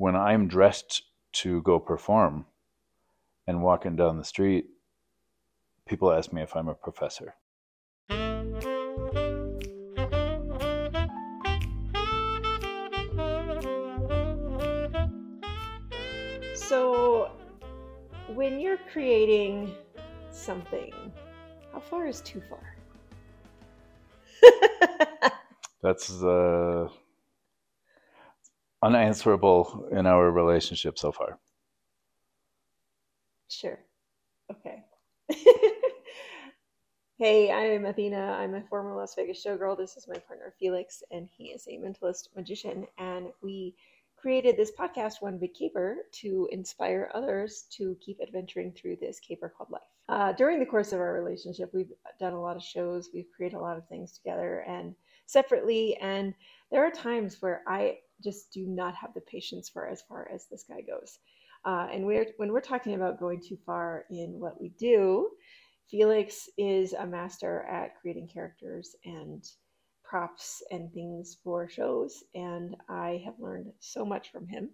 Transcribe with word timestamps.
when 0.00 0.16
I'm 0.16 0.48
dressed 0.48 1.02
to 1.30 1.60
go 1.60 1.78
perform 1.78 2.46
and 3.46 3.62
walking 3.62 3.96
down 3.96 4.16
the 4.16 4.24
street, 4.24 4.64
people 5.86 6.10
ask 6.10 6.32
me 6.32 6.40
if 6.40 6.56
I'm 6.56 6.68
a 6.68 6.74
professor. 6.74 7.34
So, 16.54 17.30
when 18.34 18.58
you're 18.58 18.78
creating 18.90 19.74
something, 20.30 20.94
how 21.74 21.80
far 21.80 22.06
is 22.06 22.22
too 22.22 22.40
far? 22.48 22.74
That's 25.82 26.22
uh, 26.22 26.88
unanswerable 28.82 29.88
in 29.92 30.06
our 30.06 30.30
relationship 30.30 30.98
so 30.98 31.12
far. 31.12 31.38
Sure. 33.48 33.78
Okay. 34.50 34.84
hey, 37.18 37.50
I'm 37.50 37.84
Athena. 37.84 38.36
I'm 38.38 38.54
a 38.54 38.62
former 38.62 38.94
Las 38.94 39.14
Vegas 39.14 39.44
showgirl. 39.44 39.76
This 39.76 39.96
is 39.96 40.08
my 40.08 40.16
partner 40.18 40.54
Phelyx, 40.60 41.02
and 41.10 41.28
he 41.36 41.46
is 41.46 41.66
a 41.68 41.78
mentalist 41.78 42.28
magician. 42.34 42.86
And 42.98 43.26
we 43.42 43.74
created 44.16 44.56
this 44.56 44.72
podcast, 44.78 45.20
One 45.20 45.38
Big 45.38 45.54
Caper, 45.54 45.96
to 46.12 46.48
inspire 46.52 47.10
others 47.14 47.64
to 47.72 47.96
keep 48.00 48.20
adventuring 48.20 48.72
through 48.72 48.96
this 48.96 49.18
caper 49.18 49.52
called 49.56 49.70
life. 49.70 49.82
Uh, 50.08 50.32
during 50.32 50.58
the 50.58 50.66
course 50.66 50.92
of 50.92 51.00
our 51.00 51.12
relationship, 51.12 51.70
we've 51.72 51.92
done 52.18 52.32
a 52.32 52.40
lot 52.40 52.56
of 52.56 52.62
shows, 52.62 53.10
we've 53.14 53.30
created 53.34 53.56
a 53.56 53.60
lot 53.60 53.76
of 53.76 53.86
things 53.88 54.12
together 54.12 54.64
and 54.66 54.94
separately. 55.26 55.96
And 55.98 56.34
there 56.70 56.84
are 56.84 56.90
times 56.90 57.40
where 57.40 57.62
I 57.66 57.98
just 58.22 58.52
do 58.52 58.66
not 58.66 58.94
have 58.94 59.14
the 59.14 59.20
patience 59.20 59.68
for 59.68 59.86
as 59.86 60.02
far 60.02 60.28
as 60.32 60.46
this 60.46 60.64
guy 60.68 60.80
goes. 60.80 61.18
Uh, 61.64 61.88
and 61.92 62.06
we're 62.06 62.26
when 62.38 62.52
we're 62.52 62.60
talking 62.60 62.94
about 62.94 63.20
going 63.20 63.40
too 63.40 63.58
far 63.66 64.04
in 64.10 64.40
what 64.40 64.60
we 64.60 64.70
do, 64.78 65.28
Phelyx 65.92 66.48
is 66.56 66.92
a 66.92 67.06
master 67.06 67.62
at 67.62 68.00
creating 68.00 68.28
characters 68.28 68.96
and 69.04 69.44
props 70.02 70.62
and 70.70 70.92
things 70.92 71.36
for 71.44 71.68
shows, 71.68 72.24
and 72.34 72.76
I 72.88 73.22
have 73.24 73.38
learned 73.38 73.72
so 73.80 74.04
much 74.04 74.30
from 74.30 74.46
him 74.46 74.70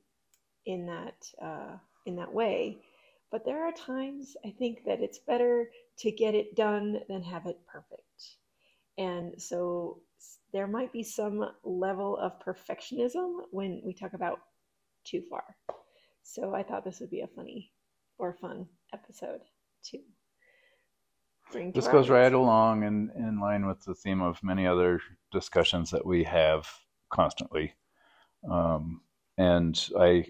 in 0.67 0.87
that 0.87 1.27
uh, 1.43 1.77
in 2.07 2.17
that 2.17 2.33
way. 2.33 2.79
But 3.31 3.45
there 3.45 3.67
are 3.67 3.73
times 3.73 4.37
I 4.45 4.51
think 4.51 4.85
that 4.85 5.01
it's 5.01 5.19
better 5.19 5.71
to 5.99 6.11
get 6.13 6.35
it 6.35 6.55
done 6.55 7.01
than 7.09 7.23
have 7.23 7.47
it 7.47 7.59
perfect. 7.67 8.37
And 8.99 9.41
so 9.41 10.01
there 10.53 10.67
might 10.67 10.93
be 10.93 11.03
some 11.03 11.45
level 11.65 12.17
of 12.17 12.41
perfectionism 12.41 13.41
when 13.51 13.83
we 13.85 13.93
talk 13.93 14.13
about 14.15 14.41
too 15.05 15.23
far. 15.29 15.45
So 16.23 16.55
I 16.55 16.63
thought 16.63 16.85
this 16.85 17.01
would 17.01 17.11
be 17.11 17.21
a 17.21 17.27
funny 17.29 17.73
or 18.19 18.35
fun 18.35 18.67
episode 18.93 19.41
to 19.85 19.99
bring. 21.53 21.73
To 21.73 21.81
This 21.81 21.89
goes 21.89 22.09
right 22.09 22.33
along 22.33 22.83
in, 22.83 23.11
in 23.17 23.39
line 23.39 23.67
with 23.67 23.85
the 23.85 23.95
theme 23.95 24.21
of 24.21 24.43
many 24.43 24.67
other 24.67 25.01
discussions 25.31 25.91
that 25.91 26.05
we 26.05 26.25
have 26.25 26.69
constantly. 27.11 27.75
Um, 28.51 29.03
and 29.39 29.89
I 29.99 30.27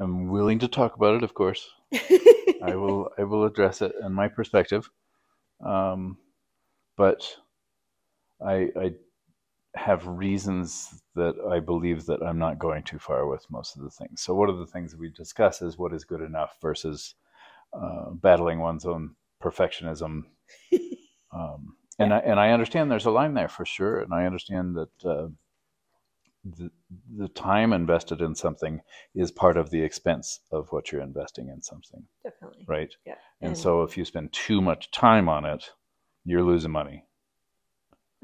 am 0.00 0.28
willing 0.28 0.58
to 0.60 0.68
talk 0.68 0.94
about 0.96 1.14
it, 1.14 1.22
of 1.22 1.34
course. 1.34 1.68
I 2.62 2.74
will 2.74 3.10
I 3.18 3.24
will 3.24 3.44
address 3.44 3.82
it 3.82 3.92
in 4.02 4.12
my 4.12 4.28
perspective. 4.28 4.90
Um, 5.64 6.18
but 6.96 7.36
I 8.44 8.70
I 8.76 8.94
have 9.78 10.06
reasons 10.06 11.02
that 11.14 11.34
I 11.50 11.60
believe 11.60 12.06
that 12.06 12.22
I'm 12.22 12.38
not 12.38 12.58
going 12.58 12.82
too 12.82 12.98
far 12.98 13.26
with 13.26 13.44
most 13.50 13.76
of 13.76 13.82
the 13.82 13.90
things. 13.90 14.20
So 14.20 14.34
one 14.34 14.50
of 14.50 14.58
the 14.58 14.66
things 14.66 14.90
that 14.90 15.00
we 15.00 15.10
discuss 15.10 15.62
is 15.62 15.78
what 15.78 15.92
is 15.92 16.04
good 16.04 16.20
enough 16.20 16.56
versus 16.60 17.14
uh, 17.72 18.10
battling 18.10 18.58
one's 18.60 18.86
own 18.86 19.14
perfectionism. 19.42 20.24
Um, 21.30 21.76
and 21.98 22.14
I, 22.14 22.18
and 22.20 22.40
I 22.40 22.52
understand 22.52 22.90
there's 22.90 23.04
a 23.04 23.10
line 23.10 23.34
there 23.34 23.48
for 23.48 23.66
sure, 23.66 24.00
and 24.00 24.14
I 24.14 24.24
understand 24.24 24.76
that 24.76 25.04
uh, 25.04 25.28
the 26.44 26.70
the 27.16 27.28
time 27.28 27.72
invested 27.72 28.20
in 28.20 28.34
something 28.34 28.80
is 29.14 29.30
part 29.30 29.56
of 29.56 29.70
the 29.70 29.82
expense 29.82 30.40
of 30.52 30.68
what 30.70 30.90
you're 30.90 31.02
investing 31.02 31.48
in 31.48 31.60
something, 31.60 32.04
Definitely. 32.22 32.64
right? 32.68 32.94
Yeah. 33.04 33.16
And 33.40 33.58
so 33.58 33.82
if 33.82 33.96
you 33.96 34.04
spend 34.04 34.32
too 34.32 34.60
much 34.60 34.90
time 34.90 35.28
on 35.28 35.44
it, 35.44 35.70
you're 36.24 36.44
losing 36.44 36.70
money. 36.70 37.04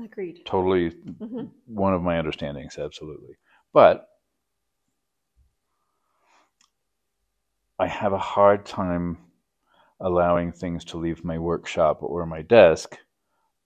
Agreed. 0.02 0.44
Totally 0.44 0.90
hmm 0.90 1.46
one 1.66 1.94
of 1.94 2.02
my 2.02 2.18
understandings, 2.18 2.78
absolutely. 2.78 3.36
But 3.72 4.08
I 7.78 7.86
have 7.86 8.12
a 8.12 8.18
hard 8.18 8.66
time 8.66 9.18
allowing 10.00 10.52
things 10.52 10.84
to 10.86 10.98
leave 10.98 11.24
my 11.24 11.38
workshop 11.38 12.02
or 12.02 12.26
my 12.26 12.42
desk 12.42 12.98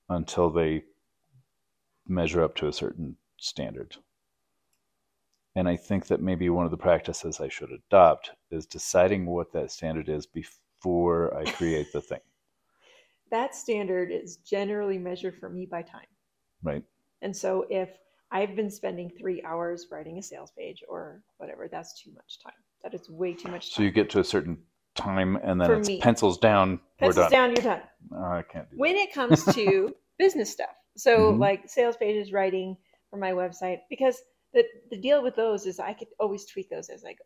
until 0.08 0.50
they 0.50 0.84
measure 2.06 2.42
up 2.42 2.54
to 2.56 2.68
a 2.68 2.72
certain 2.72 3.16
standard. 3.38 3.96
And 5.54 5.68
I 5.68 5.76
think 5.76 6.06
that 6.06 6.20
maybe 6.20 6.48
one 6.48 6.64
of 6.64 6.70
the 6.70 6.76
practices 6.76 7.40
I 7.40 7.48
should 7.48 7.70
adopt 7.72 8.30
is 8.50 8.66
deciding 8.66 9.26
what 9.26 9.52
that 9.52 9.70
standard 9.70 10.08
is 10.08 10.26
before 10.26 11.36
I 11.36 11.44
create 11.44 11.92
the 11.92 12.00
thing, 12.00 12.20
That 13.30 13.54
standard 13.54 14.10
is 14.10 14.38
generally 14.38 14.98
measured 14.98 15.38
for 15.38 15.48
me 15.48 15.66
by 15.66 15.82
time. 15.82 16.06
Right? 16.62 16.82
And 17.22 17.36
so 17.36 17.66
if 17.70 17.90
I've 18.30 18.54
been 18.54 18.70
spending 18.70 19.10
three 19.10 19.42
hours 19.42 19.86
writing 19.90 20.18
a 20.18 20.22
sales 20.22 20.52
page 20.56 20.82
or 20.88 21.22
whatever, 21.38 21.68
that's 21.70 22.00
too 22.02 22.10
much 22.14 22.38
time. 22.42 22.52
That 22.82 22.94
is 22.94 23.08
way 23.10 23.34
too 23.34 23.50
much 23.50 23.70
time. 23.70 23.76
So 23.76 23.82
you 23.82 23.90
get 23.90 24.10
to 24.10 24.20
a 24.20 24.24
certain 24.24 24.58
time 24.94 25.36
and 25.42 25.60
then 25.60 25.70
For 25.70 25.78
it's 25.78 25.88
me. 25.88 26.00
pencils 26.00 26.38
down, 26.38 26.80
Pencils 26.98 27.16
we're 27.16 27.22
done. 27.22 27.30
down, 27.32 27.50
you're 27.56 27.64
done. 27.64 27.82
Oh, 28.12 28.22
I 28.22 28.42
can't 28.42 28.68
do 28.70 28.76
that. 28.76 28.80
When 28.80 28.96
it 28.96 29.12
comes 29.12 29.44
to 29.54 29.94
business 30.18 30.50
stuff, 30.50 30.74
so 30.96 31.32
Mhm. 31.32 31.38
like 31.38 31.68
sales 31.68 31.96
pages, 31.96 32.32
writing 32.32 32.76
for 33.10 33.16
my 33.18 33.32
website, 33.32 33.80
because 33.88 34.20
the 34.52 34.64
the 34.90 34.96
deal 34.96 35.22
with 35.22 35.36
those 35.36 35.66
is 35.66 35.78
I 35.78 35.92
could 35.92 36.08
always 36.20 36.44
tweak 36.46 36.68
those 36.70 36.88
as 36.88 37.04
I 37.04 37.12
go. 37.12 37.24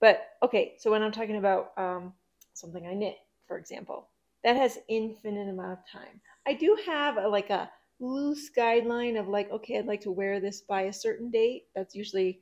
But 0.00 0.22
okay, 0.42 0.76
so 0.78 0.90
when 0.90 1.02
I'm 1.02 1.12
talking 1.12 1.36
about 1.36 1.72
um, 1.76 2.12
something 2.54 2.86
I 2.86 2.94
knit, 2.94 3.16
for 3.46 3.58
example, 3.58 4.08
that 4.42 4.56
has 4.56 4.78
infinite 4.88 5.48
amount 5.48 5.72
of 5.72 5.78
time. 5.90 6.20
I 6.46 6.54
do 6.54 6.76
have 6.86 7.16
a, 7.16 7.28
like 7.28 7.50
a 7.50 7.70
loose 8.00 8.50
guideline 8.56 9.18
of 9.18 9.28
like, 9.28 9.50
okay, 9.50 9.78
I'd 9.78 9.86
like 9.86 10.02
to 10.02 10.10
wear 10.10 10.40
this 10.40 10.60
by 10.60 10.82
a 10.82 10.92
certain 10.92 11.30
date. 11.30 11.64
That's 11.74 11.94
usually 11.94 12.40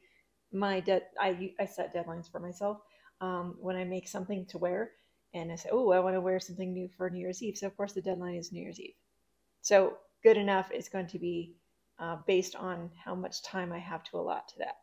my 0.52 0.80
dead. 0.80 1.02
I 1.20 1.52
I 1.58 1.66
set 1.66 1.94
deadlines 1.94 2.30
for 2.30 2.40
myself 2.40 2.78
um, 3.20 3.56
when 3.60 3.76
I 3.76 3.84
make 3.84 4.08
something 4.08 4.46
to 4.46 4.58
wear, 4.58 4.92
and 5.34 5.52
I 5.52 5.56
say, 5.56 5.70
oh, 5.72 5.92
I 5.92 6.00
want 6.00 6.14
to 6.14 6.20
wear 6.20 6.40
something 6.40 6.72
new 6.72 6.88
for 6.96 7.08
New 7.10 7.20
Year's 7.20 7.42
Eve. 7.42 7.56
So 7.58 7.66
of 7.66 7.76
course 7.76 7.92
the 7.92 8.02
deadline 8.02 8.34
is 8.34 8.52
New 8.52 8.62
Year's 8.62 8.80
Eve. 8.80 8.94
So 9.60 9.98
good 10.22 10.36
enough 10.36 10.70
is 10.72 10.88
going 10.88 11.06
to 11.08 11.18
be 11.18 11.54
uh, 11.98 12.16
based 12.26 12.56
on 12.56 12.90
how 13.02 13.14
much 13.14 13.42
time 13.42 13.72
I 13.72 13.78
have 13.78 14.02
to 14.04 14.18
allot 14.18 14.48
to 14.48 14.58
that, 14.58 14.76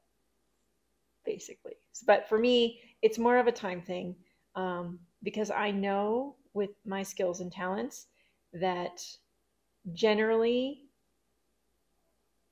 basically. 1.26 1.74
But 2.06 2.30
for 2.30 2.38
me, 2.38 2.80
it's 3.02 3.18
more 3.18 3.38
of 3.38 3.48
a 3.48 3.52
time 3.52 3.82
thing 3.82 4.16
um, 4.56 5.00
because 5.24 5.52
I 5.52 5.72
know 5.72 6.36
with 6.54 6.72
my 6.86 7.04
skills 7.04 7.42
and 7.42 7.52
talents 7.52 8.08
that 8.54 9.02
generally 9.94 10.84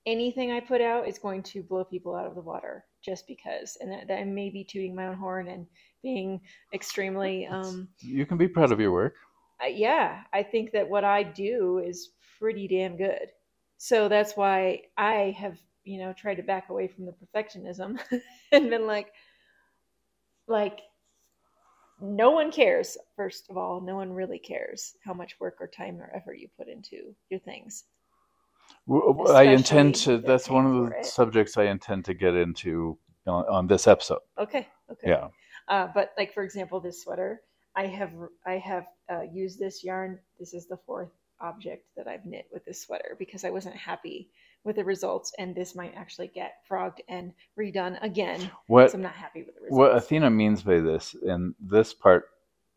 anything 0.05 0.51
I 0.51 0.61
put 0.61 0.81
out 0.81 1.07
is 1.07 1.19
going 1.19 1.43
to 1.43 1.61
blow 1.61 1.83
people 1.83 2.15
out 2.15 2.25
of 2.25 2.35
the 2.35 2.41
water 2.41 2.85
just 3.03 3.27
because. 3.27 3.77
And 3.81 3.91
that, 3.91 4.07
that 4.07 4.19
I 4.19 4.23
may 4.23 4.49
be 4.49 4.63
tooting 4.63 4.95
my 4.95 5.07
own 5.07 5.15
horn 5.17 5.49
and 5.49 5.67
being 6.01 6.41
extremely. 6.73 7.45
Um, 7.45 7.89
You 7.99 8.25
can 8.25 8.37
be 8.37 8.47
proud 8.47 8.71
of 8.71 8.79
your 8.79 8.91
work. 8.91 9.15
I- 9.59 9.67
yeah, 9.67 10.23
I 10.33 10.43
think 10.43 10.71
that 10.71 10.87
what 10.89 11.03
I 11.03 11.23
do 11.23 11.79
is 11.79 12.11
pretty 12.39 12.67
damn 12.67 12.95
good. 12.95 13.29
So 13.77 14.07
that's 14.07 14.35
why 14.35 14.83
I 14.97 15.35
have, 15.37 15.57
you 15.83 15.99
know, 15.99 16.13
tried 16.13 16.35
to 16.35 16.43
back 16.43 16.69
away 16.69 16.87
from 16.87 17.05
the 17.05 17.13
perfectionism 17.13 17.99
and 18.51 18.69
been 18.69 18.87
like, 18.87 19.11
like, 20.47 20.79
no 21.99 22.31
one 22.31 22.51
cares. 22.51 22.97
First 23.15 23.49
of 23.49 23.57
all, 23.57 23.81
no 23.81 23.95
one 23.95 24.11
really 24.11 24.39
cares 24.39 24.95
how 25.03 25.13
much 25.13 25.39
work 25.39 25.57
or 25.59 25.67
time 25.67 25.99
or 26.01 26.11
effort 26.15 26.39
you 26.39 26.47
put 26.57 26.67
into 26.67 27.15
your 27.29 27.39
things. 27.39 27.85
I 29.29 29.43
intend 29.43 29.95
to. 29.95 30.17
That's 30.17 30.49
one 30.49 30.65
of 30.65 30.89
the 30.89 31.03
subjects 31.03 31.57
I 31.57 31.63
intend 31.65 32.05
to 32.05 32.13
get 32.13 32.35
into 32.35 32.97
on, 33.25 33.45
on 33.45 33.67
this 33.67 33.87
episode. 33.87 34.19
Okay, 34.37 34.67
okay. 34.91 35.09
Yeah. 35.09 35.27
Uh, 35.67 35.87
but 35.93 36.13
like 36.17 36.33
for 36.33 36.43
example, 36.43 36.79
this 36.79 37.03
sweater, 37.03 37.41
I 37.75 37.87
have 37.87 38.11
I 38.45 38.57
have 38.57 38.85
uh, 39.11 39.21
used 39.21 39.59
this 39.59 39.83
yarn. 39.83 40.19
This 40.39 40.53
is 40.53 40.67
the 40.67 40.77
fourth 40.85 41.09
object 41.39 41.85
that 41.95 42.07
I've 42.07 42.25
knit 42.25 42.47
with 42.51 42.65
this 42.65 42.81
sweater 42.81 43.15
because 43.19 43.43
I 43.43 43.49
wasn't 43.49 43.75
happy 43.75 44.29
with 44.67 44.75
the 44.75 44.83
results, 44.83 45.33
and 45.39 45.55
this 45.55 45.73
might 45.73 45.95
actually 45.95 46.27
get 46.27 46.57
frogged 46.67 47.01
and 47.07 47.33
redone 47.57 47.97
again. 48.03 48.51
What 48.67 48.93
I'm 48.93 49.01
not 49.01 49.13
happy 49.13 49.43
with 49.43 49.55
the 49.55 49.61
what. 49.69 49.95
Athena 49.95 50.29
means 50.29 50.61
by 50.61 50.79
this, 50.79 51.15
and 51.23 51.55
this 51.59 51.93
part 51.93 52.25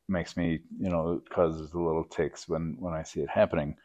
makes 0.08 0.36
me, 0.36 0.60
you 0.78 0.88
know, 0.88 1.20
causes 1.28 1.72
a 1.74 1.78
little 1.78 2.04
ticks 2.04 2.48
when 2.48 2.76
when 2.78 2.94
I 2.94 3.02
see 3.02 3.20
it 3.20 3.28
happening. 3.28 3.76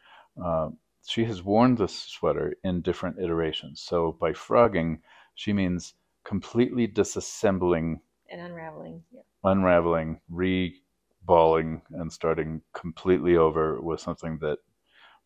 Uh, 0.42 0.70
she 1.06 1.24
has 1.24 1.42
worn 1.42 1.74
this 1.74 1.94
sweater 1.94 2.54
in 2.64 2.80
different 2.80 3.18
iterations. 3.18 3.80
So 3.80 4.16
by 4.20 4.32
frogging, 4.32 5.02
she 5.34 5.52
means 5.52 5.94
completely 6.24 6.88
disassembling, 6.88 8.00
and 8.30 8.40
unraveling. 8.40 9.02
Yeah. 9.12 9.20
unraveling, 9.44 10.20
reballing, 10.32 11.82
and 11.90 12.12
starting 12.12 12.62
completely 12.72 13.36
over 13.36 13.80
with 13.80 14.00
something 14.00 14.38
that 14.42 14.58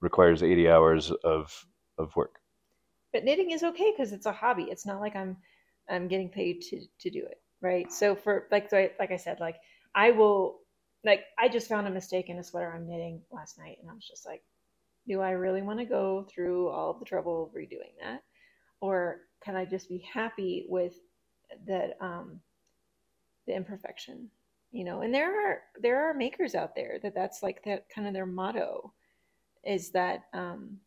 requires 0.00 0.43
80 0.43 0.69
hours 0.69 1.11
of 1.25 1.67
of 1.99 2.17
work. 2.17 2.39
But 3.12 3.25
knitting 3.25 3.51
is 3.51 3.62
okay 3.62 3.93
because 3.93 4.12
it's 4.12 4.27
a 4.27 4.33
hobby. 4.33 4.65
It's 4.65 4.87
not 4.87 5.01
like 5.01 5.17
I'm 5.17 5.37
I'm 5.89 6.09
getting 6.09 6.29
paid 6.29 6.62
to 6.62 6.81
to 7.01 7.11
do 7.11 7.21
it, 7.21 7.41
right? 7.61 7.93
So 7.93 8.15
for 8.15 8.47
like 8.51 8.71
so 8.71 8.79
I, 8.79 8.91
like 8.99 9.11
I 9.11 9.17
said, 9.17 9.41
like 9.41 9.57
I 9.95 10.11
will 10.12 10.61
like 11.05 11.25
I 11.39 11.49
just 11.49 11.69
found 11.69 11.87
a 11.87 11.91
mistake 11.91 12.29
in 12.29 12.39
a 12.39 12.45
sweater 12.45 12.73
I'm 12.73 12.89
knitting 12.89 13.23
last 13.31 13.59
night, 13.59 13.79
and 13.81 13.91
I 13.91 13.95
was 13.95 14.07
just 14.07 14.27
like, 14.27 14.43
do 15.09 15.21
I 15.21 15.31
really 15.31 15.62
want 15.62 15.79
to 15.79 15.85
go 15.85 16.27
through 16.33 16.69
all 16.69 16.95
the 16.95 17.05
trouble 17.05 17.45
of 17.45 17.55
redoing 17.55 17.95
that, 18.01 18.23
or 18.81 19.23
can 19.45 19.57
I 19.57 19.65
just 19.65 19.89
be 19.89 20.07
happy 20.12 20.67
with 20.69 20.95
that 21.67 21.97
um, 22.01 22.41
the 23.47 23.55
imperfection, 23.55 24.29
you 24.71 24.85
know? 24.85 25.01
And 25.01 25.12
there 25.12 25.51
are 25.51 25.62
there 25.81 26.09
are 26.09 26.15
makers 26.15 26.55
out 26.55 26.75
there 26.77 26.99
that 27.03 27.15
that's 27.15 27.43
like 27.43 27.65
that 27.65 27.89
kind 27.89 28.07
of 28.07 28.15
their 28.15 28.27
motto 28.27 28.93
is 29.65 29.91
that 29.91 30.25
um, 30.33 30.79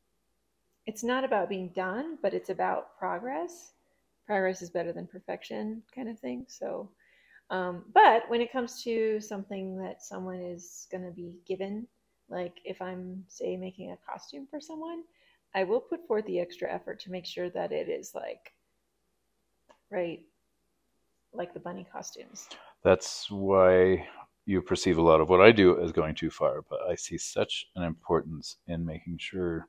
it's 0.86 1.04
not 1.04 1.24
about 1.24 1.50
being 1.50 1.70
done, 1.70 2.18
but 2.22 2.34
it's 2.34 2.50
about 2.50 2.98
progress. 2.98 3.72
Progress 4.26 4.62
is 4.62 4.70
better 4.70 4.92
than 4.94 5.08
perfection, 5.08 5.82
kind 5.94 6.10
of 6.10 6.20
thing. 6.20 6.46
So 6.48 6.90
um, 7.50 7.84
but 7.94 8.24
when 8.30 8.42
it 8.42 8.52
comes 8.52 8.82
to 8.84 9.20
something 9.20 9.78
that 9.78 10.02
someone 10.02 10.40
is 10.40 10.88
going 10.92 11.04
to 11.04 11.12
be 11.12 11.38
given, 11.46 11.88
like 12.30 12.60
if 12.66 12.82
I'm, 12.82 13.24
say, 13.28 13.58
making 13.58 13.92
a 13.92 14.12
costume 14.12 14.48
for 14.50 14.60
someone, 14.60 15.04
I 15.54 15.64
will 15.64 15.80
put 15.80 16.08
forth 16.08 16.26
the 16.26 16.40
extra 16.40 16.72
effort 16.72 17.00
to 17.02 17.12
make 17.12 17.28
sure 17.28 17.50
that 17.52 17.72
it 17.72 17.90
is 17.90 18.16
like, 18.16 18.54
right, 19.92 20.22
like 21.32 21.54
the 21.54 21.60
bunny 21.60 21.86
costumes. 21.92 22.48
That's 22.84 23.30
why 23.30 24.08
you 24.46 24.62
perceive 24.62 24.98
a 24.98 25.02
lot 25.02 25.22
of 25.22 25.30
what 25.30 25.42
I 25.42 25.52
do 25.52 25.80
as 25.80 25.92
going 25.92 26.16
too 26.16 26.32
far, 26.32 26.64
but 26.68 26.80
I 26.90 26.96
see 26.96 27.18
such 27.18 27.68
an 27.76 27.84
importance 27.84 28.58
in 28.68 28.84
making 28.84 29.20
sure 29.20 29.68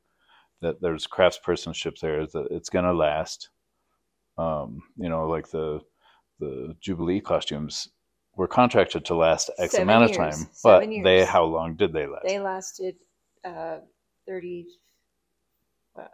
that 0.60 0.80
there's 0.80 1.06
craftspersonship 1.06 1.98
there, 2.00 2.26
that 2.26 2.48
it's 2.50 2.70
going 2.70 2.84
to 2.84 2.92
last. 2.92 3.50
Um, 4.38 4.82
you 4.96 5.08
know, 5.08 5.26
like 5.28 5.48
the 5.50 5.80
the 6.40 6.74
Jubilee 6.80 7.20
costumes 7.20 7.88
were 8.36 8.48
contracted 8.48 9.04
to 9.04 9.14
last 9.14 9.50
X 9.58 9.72
Seven 9.72 9.88
amount 9.88 10.08
years. 10.10 10.10
of 10.10 10.16
time, 10.16 10.48
Seven 10.52 11.02
but 11.02 11.08
they 11.08 11.24
how 11.24 11.44
long 11.44 11.76
did 11.76 11.92
they 11.92 12.06
last? 12.06 12.24
They 12.26 12.40
lasted 12.40 12.96
uh, 13.44 13.78
35 14.26 16.08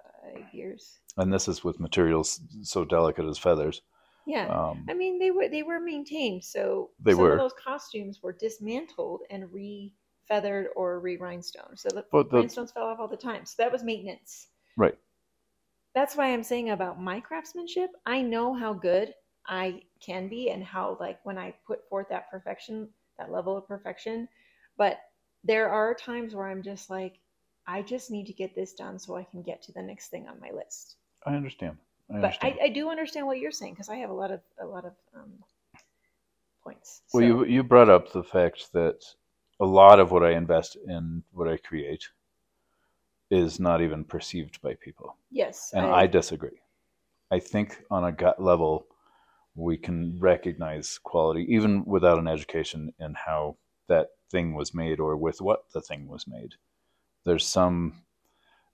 years. 0.53 0.99
and 1.17 1.33
this 1.33 1.49
is 1.49 1.65
with 1.65 1.81
materials 1.81 2.41
so 2.63 2.85
delicate 2.85 3.25
as 3.27 3.39
feathers. 3.39 3.83
Yeah. 4.27 4.49
Um, 4.49 4.85
I 4.89 4.95
mean, 4.95 5.19
they 5.19 5.31
were 5.31 5.49
they 5.49 5.63
were 5.63 5.81
maintained. 5.81 6.45
So 6.45 6.91
They 7.03 7.13
some 7.13 7.21
were. 7.21 7.33
of 7.33 7.39
those 7.39 7.55
costumes 7.55 8.21
were 8.23 8.33
dismantled 8.35 9.23
and 9.31 9.51
re-feathered 10.31 10.69
or 10.77 11.01
re-rhinestoned. 11.01 11.79
So 11.79 11.89
the 11.91 12.05
the- 12.13 12.25
rhinestones 12.39 12.73
fell 12.73 12.85
off 12.85 13.01
all 13.01 13.09
the 13.09 13.17
time. 13.17 13.45
So 13.45 13.63
that 13.63 13.73
was 13.73 13.83
maintenance. 13.83 14.49
right. 14.77 14.97
That's 15.93 16.17
why 16.17 16.33
I'm 16.33 16.45
saying 16.45 16.71
about 16.71 17.01
my 17.03 17.19
craftsmanship. 17.19 17.91
I 18.07 18.23
know 18.23 18.55
how 18.55 18.73
good 18.73 19.13
I 19.47 19.83
can 20.01 20.29
be 20.29 20.51
and 20.51 20.63
how 20.63 20.97
like 21.01 21.19
when 21.25 21.37
I 21.37 21.53
put 21.67 21.89
forth 21.89 22.09
that 22.11 22.31
perfection, 22.31 22.89
that 23.19 23.33
level 23.33 23.57
of 23.57 23.67
perfection. 23.67 24.29
But 24.77 25.01
there 25.43 25.69
are 25.69 25.93
times 25.93 26.33
where 26.33 26.47
I'm 26.47 26.63
just 26.63 26.91
like, 26.91 27.19
I 27.67 27.83
just 27.83 28.09
need 28.09 28.27
to 28.27 28.33
get 28.33 28.55
this 28.55 28.73
done 28.73 29.01
so 29.01 29.17
I 29.17 29.25
can 29.25 29.43
get 29.43 29.63
to 29.63 29.73
the 29.73 29.83
next 29.83 30.09
thing 30.11 30.29
on 30.29 30.39
my 30.41 30.51
list 30.53 30.95
I 31.27 31.35
understand. 31.35 31.77
I 32.09 32.15
but 32.15 32.25
understand. 32.25 32.59
I, 32.61 32.65
I 32.67 32.69
do 32.69 32.89
understand 32.89 33.27
what 33.27 33.39
you're 33.39 33.51
saying 33.51 33.75
because 33.75 33.89
I 33.89 33.97
have 33.97 34.11
a 34.11 34.15
lot 34.15 34.31
of 34.31 34.41
a 34.61 34.67
lot 34.67 34.85
of 34.85 34.93
um, 35.17 35.33
points. 36.63 37.03
well, 37.13 37.21
So- 37.23 37.27
you 37.27 37.45
you 37.47 37.63
brought 37.65 37.91
up 37.91 38.13
the 38.13 38.23
fact 38.23 38.73
that 38.75 39.03
a 39.61 39.65
lot 39.65 40.01
of 40.01 40.11
what 40.11 40.23
I 40.23 40.33
invest 40.33 40.77
in 40.87 41.23
what 41.33 41.49
I 41.49 41.59
create 41.59 42.09
is 43.31 43.61
not 43.61 43.81
even 43.83 44.05
perceived 44.05 44.61
by 44.63 44.75
people, 44.75 45.17
yes, 45.31 45.71
and 45.75 45.87
I, 45.87 46.07
disagree. 46.07 46.61
I 47.31 47.39
think 47.39 47.85
on 47.91 48.05
a 48.05 48.13
gut 48.13 48.43
level, 48.43 48.87
we 49.55 49.77
can 49.77 50.19
recognize 50.19 50.99
quality 50.99 51.47
even 51.49 51.85
without 51.85 52.19
an 52.19 52.27
education 52.27 52.93
in 52.99 53.15
how 53.15 53.57
that 53.89 54.09
thing 54.31 54.55
was 54.55 54.75
made 54.75 54.99
or 54.99 55.17
with 55.17 55.41
what 55.41 55.65
the 55.73 55.81
thing 55.81 56.09
was 56.09 56.27
made. 56.27 56.55
There's 57.25 57.47
some 57.47 58.03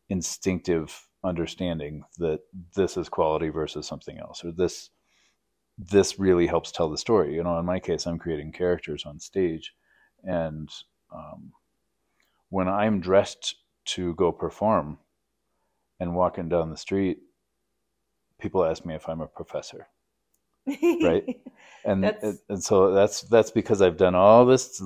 instinctive 0.08 1.06
understanding 1.24 2.04
that 2.18 2.40
this 2.74 2.96
is 2.96 3.08
quality 3.08 3.48
versus 3.48 3.86
something 3.86 4.18
else, 4.18 4.44
or 4.44 4.52
this 4.52 4.90
this 5.78 6.18
really 6.18 6.46
helps 6.46 6.72
tell 6.72 6.88
the 6.88 6.96
story. 6.96 7.34
You 7.34 7.42
know, 7.42 7.58
in 7.58 7.66
my 7.66 7.80
case, 7.80 8.06
I'm 8.06 8.18
creating 8.18 8.52
characters 8.52 9.04
on 9.04 9.18
stage, 9.20 9.74
and 10.26 10.68
um, 11.14 11.52
when 12.50 12.68
I'm 12.68 13.00
dressed 13.00 13.56
to 13.86 14.14
go 14.14 14.32
perform 14.32 14.98
and 16.00 16.14
walking 16.14 16.48
down 16.48 16.70
the 16.70 16.76
street, 16.76 17.18
people 18.40 18.64
ask 18.64 18.84
me 18.84 18.94
if 18.94 19.08
I'm 19.08 19.20
a 19.20 19.26
professor 19.26 19.88
right? 21.02 21.24
and 21.84 22.04
That's- 22.04 22.38
and 22.48 22.62
so 22.62 22.92
that's 22.92 23.22
that's 23.22 23.50
because 23.50 23.82
I've 23.82 23.96
done 23.96 24.14
all 24.14 24.44
this 24.44 24.82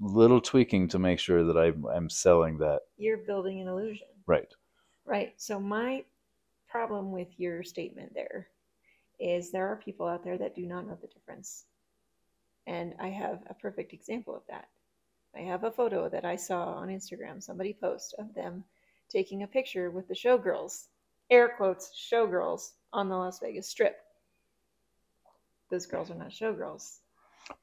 little 0.00 0.40
tweaking 0.40 0.88
to 0.88 0.98
make 0.98 1.18
sure 1.18 1.44
that 1.44 1.56
I'm 1.56 1.84
I'm 1.86 2.08
selling 2.10 2.58
that 2.58 2.80
You're 2.96 3.18
building 3.18 3.60
an 3.60 3.68
illusion, 3.68 4.06
right. 4.26 4.52
right? 5.04 5.34
So 5.36 5.58
my 5.58 6.04
problem 6.68 7.12
with 7.12 7.28
your 7.38 7.62
statement 7.62 8.12
there 8.14 8.48
is 9.18 9.50
there 9.50 9.66
are 9.66 9.76
people 9.76 10.06
out 10.06 10.22
there 10.22 10.38
that 10.38 10.54
do 10.54 10.66
not 10.66 10.86
know 10.86 10.96
the 11.00 11.08
difference, 11.08 11.64
and 12.68 12.94
I 13.00 13.08
have 13.08 13.40
a 13.48 13.54
perfect 13.54 13.94
example 13.94 14.36
of 14.36 14.42
that. 14.48 14.68
I 15.34 15.40
have 15.40 15.64
a 15.64 15.70
photo 15.70 16.08
that 16.10 16.26
I 16.26 16.36
saw 16.36 16.74
on 16.74 16.88
Instagram. 16.88 17.42
Somebody 17.42 17.72
post 17.72 18.14
of 18.18 18.34
them 18.34 18.62
taking 19.08 19.42
a 19.42 19.46
picture 19.46 19.90
with 19.90 20.06
the 20.06 20.14
showgirls, 20.14 20.88
air 21.30 21.48
quotes, 21.56 21.90
showgirls 22.12 22.72
on 22.92 23.08
the 23.08 23.16
Las 23.16 23.40
Vegas 23.40 23.68
Strip. 23.68 23.96
Those 25.70 25.86
girls 25.86 26.10
are 26.10 26.14
not 26.14 26.28
showgirls. 26.28 26.98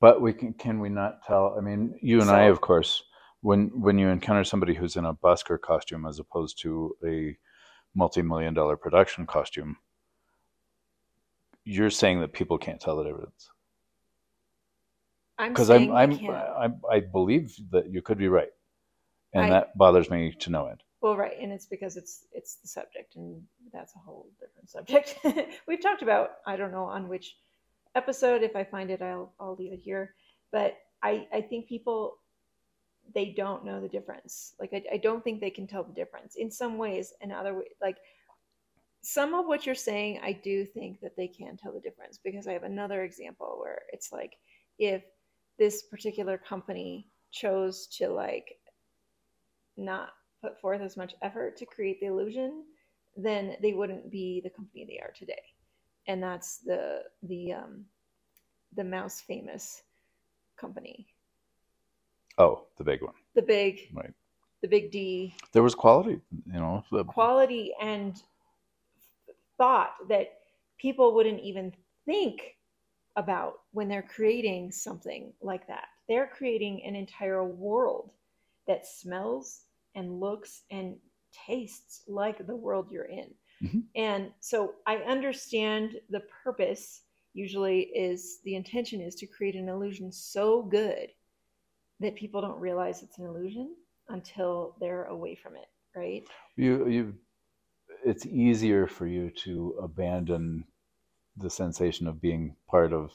But 0.02 0.22
we 0.22 0.34
can 0.34 0.54
can 0.54 0.80
we 0.80 0.90
not 0.90 1.24
tell? 1.24 1.56
I 1.56 1.62
mean, 1.62 1.98
you 2.02 2.19
and 2.19 2.30
I, 2.30 2.44
of 2.44 2.60
course, 2.60 3.04
when 3.42 3.68
when 3.80 4.00
you 4.00 4.10
encounter 4.10 4.44
somebody 4.44 4.74
who's 4.74 4.96
in 4.96 5.06
a 5.06 5.13
busker 5.13 5.62
costume 5.62 6.07
as 6.07 6.18
opposed 6.18 6.60
to 6.62 6.96
a 7.06 7.38
multi-million 7.94 8.56
dollar 8.56 8.75
production 8.75 9.28
costume, 9.28 9.78
you're 11.63 11.92
saying 11.92 12.22
that 12.22 12.34
people 12.34 12.57
can't 12.57 12.81
tell 12.81 12.98
the 12.98 13.04
difference. 13.04 13.50
I'm 15.37 15.53
Because 15.53 15.69
I'm 15.69 15.91
I'm. 15.91 16.13
I, 16.30 16.69
I 16.89 16.99
believe 16.99 17.56
that 17.71 17.89
you 17.89 18.01
could 18.01 18.18
be 18.18 18.27
right, 18.27 18.51
and 19.33 19.45
I- 19.45 19.49
that 19.49 19.77
bothers 19.77 20.09
me 20.09 20.31
to 20.39 20.49
no 20.49 20.68
end. 20.68 20.81
Well, 21.01 21.18
right, 21.18 21.37
and 21.39 21.51
it's 21.51 21.68
because 21.68 21.97
it's 21.97 22.25
it's 22.31 22.56
the 22.56 22.68
subject, 22.68 23.15
and 23.15 23.42
that's 23.71 23.95
a 23.95 23.99
whole 23.99 24.27
different 24.39 24.69
subject. 24.69 25.19
We've 25.68 25.81
talked 25.81 26.01
about 26.01 26.31
I 26.47 26.56
don't 26.56 26.71
know 26.71 26.85
on 26.85 27.07
which 27.07 27.35
episode. 27.95 28.42
If 28.44 28.56
I 28.56 28.63
find 28.63 28.89
it, 28.89 29.01
I'll 29.01 29.33
I'll 29.39 29.56
leave 29.56 29.73
it 29.73 29.80
here. 29.80 30.15
But 30.51 30.77
I 31.04 31.27
I 31.33 31.42
think 31.42 31.68
people 31.68 32.18
they 33.13 33.33
don't 33.37 33.63
know 33.63 33.80
the 33.80 33.87
difference. 33.87 34.56
Like 34.59 34.71
I, 34.73 34.83
I 34.94 34.97
don't 34.97 35.23
think 35.23 35.42
they 35.42 35.51
can 35.51 35.68
tell 35.68 35.83
the 35.83 35.94
difference 35.94 36.35
in 36.37 36.49
some 36.49 36.77
ways, 36.77 37.13
and 37.21 37.31
other 37.31 37.54
way 37.56 37.65
like 37.81 37.97
some 39.01 39.35
of 39.35 39.45
what 39.45 39.68
you're 39.68 39.75
saying, 39.75 40.19
I 40.23 40.31
do 40.31 40.65
think 40.65 40.99
that 41.01 41.15
they 41.15 41.27
can 41.27 41.57
tell 41.57 41.71
the 41.71 41.80
difference 41.80 42.18
because 42.23 42.47
I 42.47 42.54
have 42.54 42.63
another 42.63 43.04
example 43.04 43.57
where 43.59 43.83
it's 43.94 44.11
like 44.11 44.33
if 44.80 45.04
this 45.57 45.83
particular 45.83 46.38
company 46.38 47.07
chose 47.31 47.88
to 47.88 48.09
like 48.09 48.57
not 49.78 50.09
put 50.42 50.59
forth 50.59 50.81
as 50.81 50.95
much 50.97 51.14
effort 51.21 51.57
to 51.57 51.66
create 51.66 52.00
the 52.00 52.07
illusion, 52.07 52.64
then 53.18 53.56
they 53.62 53.74
wouldn't 53.74 54.12
be 54.12 54.42
the 54.44 54.50
company 54.50 54.85
they 54.88 55.00
are 55.00 55.12
today. 55.18 55.42
And 56.07 56.21
that's 56.21 56.57
the 56.59 57.04
the 57.24 57.54
um, 57.54 57.85
the 58.76 58.83
mouse 58.83 59.21
famous 59.21 59.83
company, 60.57 61.07
Oh, 62.38 62.64
the 62.78 62.83
big 62.83 63.02
one, 63.02 63.14
the 63.33 63.42
big 63.42 63.80
right? 63.94 64.14
the 64.62 64.68
big 64.68 64.92
D 64.92 65.33
There 65.54 65.64
was 65.64 65.76
quality, 65.76 66.19
you 66.45 66.59
know. 66.59 66.83
the- 66.92 67.04
quality 67.06 67.74
and 67.81 68.21
thought 69.57 69.92
that 70.09 70.33
people 70.78 71.14
wouldn't 71.16 71.40
even 71.42 71.74
think 72.06 72.55
about 73.16 73.62
when 73.72 73.88
they're 73.88 74.04
creating 74.04 74.72
something 74.72 75.34
like 75.42 75.68
that. 75.68 75.86
They're 76.07 76.28
creating 76.28 76.84
an 76.86 76.95
entire 76.95 77.44
world 77.44 78.12
that 78.68 78.86
smells 78.86 79.64
and 79.95 80.19
looks 80.19 80.64
and 80.72 80.98
tastes 81.48 82.04
like 82.07 82.45
the 82.45 82.56
world 82.56 82.88
you're 82.92 83.06
in. 83.06 83.34
Mhm. 83.64 83.84
And 83.95 84.34
so 84.42 84.76
I 84.86 84.98
understand 84.98 86.00
the 86.10 86.22
purpose 86.44 87.04
usually 87.34 87.81
is 87.95 88.40
the 88.44 88.56
intention 88.56 89.02
is 89.02 89.16
to 89.16 89.28
create 89.28 89.56
an 89.56 89.69
illusion 89.69 90.12
so 90.12 90.64
good 90.64 91.10
that 92.00 92.16
people 92.16 92.42
don't 92.42 92.60
realize 92.60 93.04
it's 93.04 93.19
an 93.19 93.26
illusion 93.26 93.76
until 94.10 94.76
they're 94.80 95.06
away 95.06 95.36
from 95.36 95.56
it, 95.56 95.68
right? 95.95 96.24
you 96.57 96.88
you 96.88 97.14
it's 98.06 98.26
easier 98.26 98.88
for 98.88 99.07
you 99.07 99.30
to 99.31 99.78
abandon 99.81 100.64
the 101.37 101.49
sensation 101.49 102.07
of 102.07 102.21
being 102.21 102.56
part 102.68 102.94
of 102.94 103.11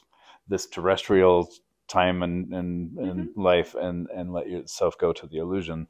this 0.48 0.66
terrestrial 0.66 1.48
time 1.88 2.22
and 2.22 2.52
and, 2.54 2.98
and 2.98 3.28
Mm-hmm. 3.28 3.40
life 3.40 3.74
and 3.74 4.08
and 4.14 4.32
let 4.32 4.48
yourself 4.48 4.96
go 4.98 5.12
to 5.12 5.26
the 5.26 5.38
illusion 5.38 5.86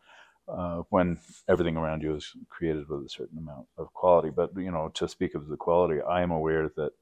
uh, 0.49 0.83
when 0.91 1.19
everything 1.49 1.77
around 1.77 2.03
you 2.03 2.17
is 2.17 2.33
created 2.49 2.89
with 2.89 3.05
a 3.05 3.09
certain 3.09 3.39
amount 3.39 3.67
of 3.79 3.93
quality 3.95 4.31
but 4.31 4.51
you 4.57 4.71
know 4.71 4.91
to 4.95 5.09
speak 5.09 5.35
of 5.35 5.49
the 5.49 5.57
quality 5.57 6.01
i 6.03 6.23
am 6.23 6.31
aware 6.31 6.71
that 6.77 6.93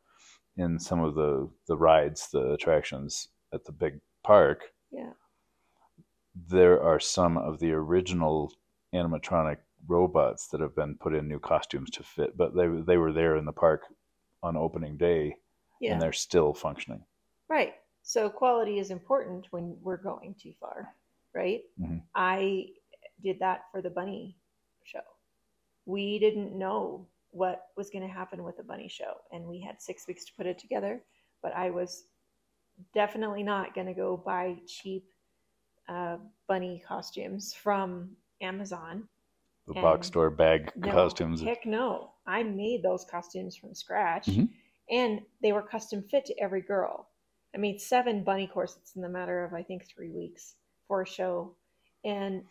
in 0.56 0.78
some 0.78 1.00
of 1.00 1.14
the 1.14 1.48
the 1.68 1.76
rides 1.76 2.28
the 2.32 2.52
attractions 2.52 3.28
at 3.52 3.64
the 3.64 3.72
big 3.72 4.00
park 4.24 4.72
Yeah. 4.90 5.12
there 6.34 6.82
are 6.82 7.00
some 7.00 7.36
of 7.36 7.58
the 7.58 7.72
original 7.72 8.52
animatronic 8.94 9.58
robots 9.86 10.48
that 10.48 10.60
have 10.60 10.74
been 10.74 10.96
put 10.96 11.14
in 11.14 11.28
new 11.28 11.38
costumes 11.38 11.90
to 11.90 12.02
fit 12.02 12.36
but 12.36 12.54
they 12.54 12.66
they 12.86 12.96
were 12.96 13.12
there 13.12 13.36
in 13.36 13.44
the 13.44 13.52
park 13.52 13.82
on 14.42 14.56
opening 14.56 14.96
day 14.96 15.36
Yeah. 15.80 15.92
and 15.92 16.02
they're 16.02 16.12
still 16.12 16.52
functioning 16.54 17.04
Right. 17.48 17.74
So 18.02 18.28
quality 18.28 18.78
is 18.78 18.90
important 18.90 19.46
when 19.52 19.78
we're 19.82 19.96
going 19.96 20.34
too 20.34 20.52
far, 20.60 20.94
right? 21.34 21.64
Mhm. 21.80 22.02
I 22.14 22.74
did 23.22 23.38
that 23.38 23.70
for 23.70 23.80
the 23.82 23.88
bunny 23.90 24.36
show. 24.84 25.02
We 25.86 26.18
didn't 26.18 26.56
know 26.56 27.06
what 27.30 27.70
was 27.76 27.88
going 27.90 28.06
to 28.06 28.12
happen 28.12 28.44
with 28.44 28.56
the 28.58 28.62
bunny 28.62 28.88
show, 28.88 29.20
and 29.32 29.46
we 29.46 29.60
had 29.60 29.80
six 29.80 30.06
weeks 30.06 30.24
to 30.26 30.34
put 30.34 30.46
it 30.46 30.58
together. 30.58 31.02
But 31.42 31.54
I 31.54 31.70
was 31.70 32.06
definitely 32.92 33.42
not 33.42 33.74
going 33.74 33.86
to 33.86 33.94
go 33.94 34.16
buy 34.16 34.60
cheap 34.66 35.10
uh, 35.88 36.18
bunny 36.46 36.80
costumes 36.86 37.54
from 37.54 38.14
Amazon. 38.42 39.08
The 39.68 39.74
And 39.74 39.82
box 39.82 40.06
store 40.06 40.30
bag 40.30 40.72
No, 40.76 40.90
costumes 40.90 41.42
Heck 41.42 41.66
no. 41.66 42.12
I 42.26 42.42
made 42.42 42.82
those 42.82 43.04
costumes 43.04 43.54
from 43.54 43.74
scratch 43.74 44.26
Mhm. 44.26 44.48
and 44.90 45.20
they 45.42 45.52
were 45.52 45.62
custom 45.62 46.02
fit 46.02 46.24
to 46.26 46.38
every 46.40 46.62
girl. 46.62 47.10
I 47.54 47.58
made 47.58 47.80
seven 47.80 48.24
bunny 48.24 48.46
corsets 48.46 48.96
in 48.96 49.02
the 49.02 49.08
matter 49.08 49.44
of, 49.44 49.54
I 49.54 49.62
think, 49.62 49.86
three 49.86 50.10
weeks 50.10 50.56
for 50.86 51.02
a 51.02 51.06
show. 51.06 51.54
And 52.04 52.46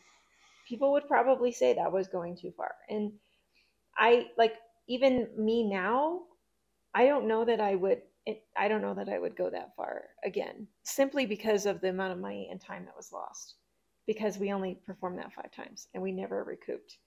people 0.67 0.91
would 0.91 1.07
probably 1.07 1.51
say 1.51 1.74
that 1.74 1.91
was 1.91 2.07
going 2.07 2.36
too 2.38 2.51
far. 2.51 2.75
And 2.89 3.19
I, 3.95 4.31
like, 4.38 4.55
even 4.88 5.27
me 5.38 5.63
now, 5.63 6.27
I 6.93 7.05
don't 7.07 7.27
know 7.27 7.45
that 7.45 7.59
I 7.59 7.75
would. 7.75 8.01
It, 8.25 8.45
I 8.57 8.67
don't 8.67 8.81
know 8.81 8.93
that 8.93 9.07
I 9.07 9.19
would 9.19 9.38
go 9.38 9.50
that 9.50 9.75
far 9.75 10.09
again, 10.24 10.67
simply 10.83 11.25
because 11.25 11.65
of 11.65 11.79
the 11.79 11.89
amount 11.89 12.12
of 12.12 12.19
money 12.19 12.50
and 12.51 12.59
time 12.59 12.86
that 12.86 12.95
was 12.95 13.12
lost. 13.13 13.55
Because 14.05 14.38
we 14.38 14.51
only 14.51 14.75
performed 14.75 15.17
that 15.19 15.33
five 15.33 15.51
times 15.51 15.88
and 15.93 16.03
we 16.03 16.12
never 16.12 16.43
recouped. 16.43 16.97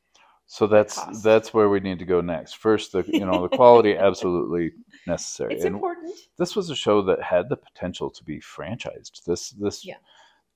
So 0.53 0.67
that's 0.67 0.97
cost. 0.99 1.23
that's 1.23 1.55
where 1.55 1.69
we 1.69 1.79
need 1.79 2.01
to 2.01 2.05
go 2.05 2.21
next. 2.21 2.55
First, 2.57 2.91
the 2.91 3.05
you 3.07 3.25
know 3.25 3.43
the 3.47 3.57
quality 3.57 3.97
absolutely 3.97 4.73
necessary. 5.07 5.55
It's 5.55 5.65
And 5.65 5.77
important. 5.77 6.13
this 6.39 6.57
was 6.57 6.71
a 6.71 6.75
show 6.75 7.03
that 7.03 7.23
had 7.23 7.49
the 7.49 7.57
potential 7.57 8.11
to 8.11 8.25
be 8.25 8.41
franchised. 8.41 9.23
This 9.25 9.51
this 9.51 9.85
Yeah. 9.85 9.99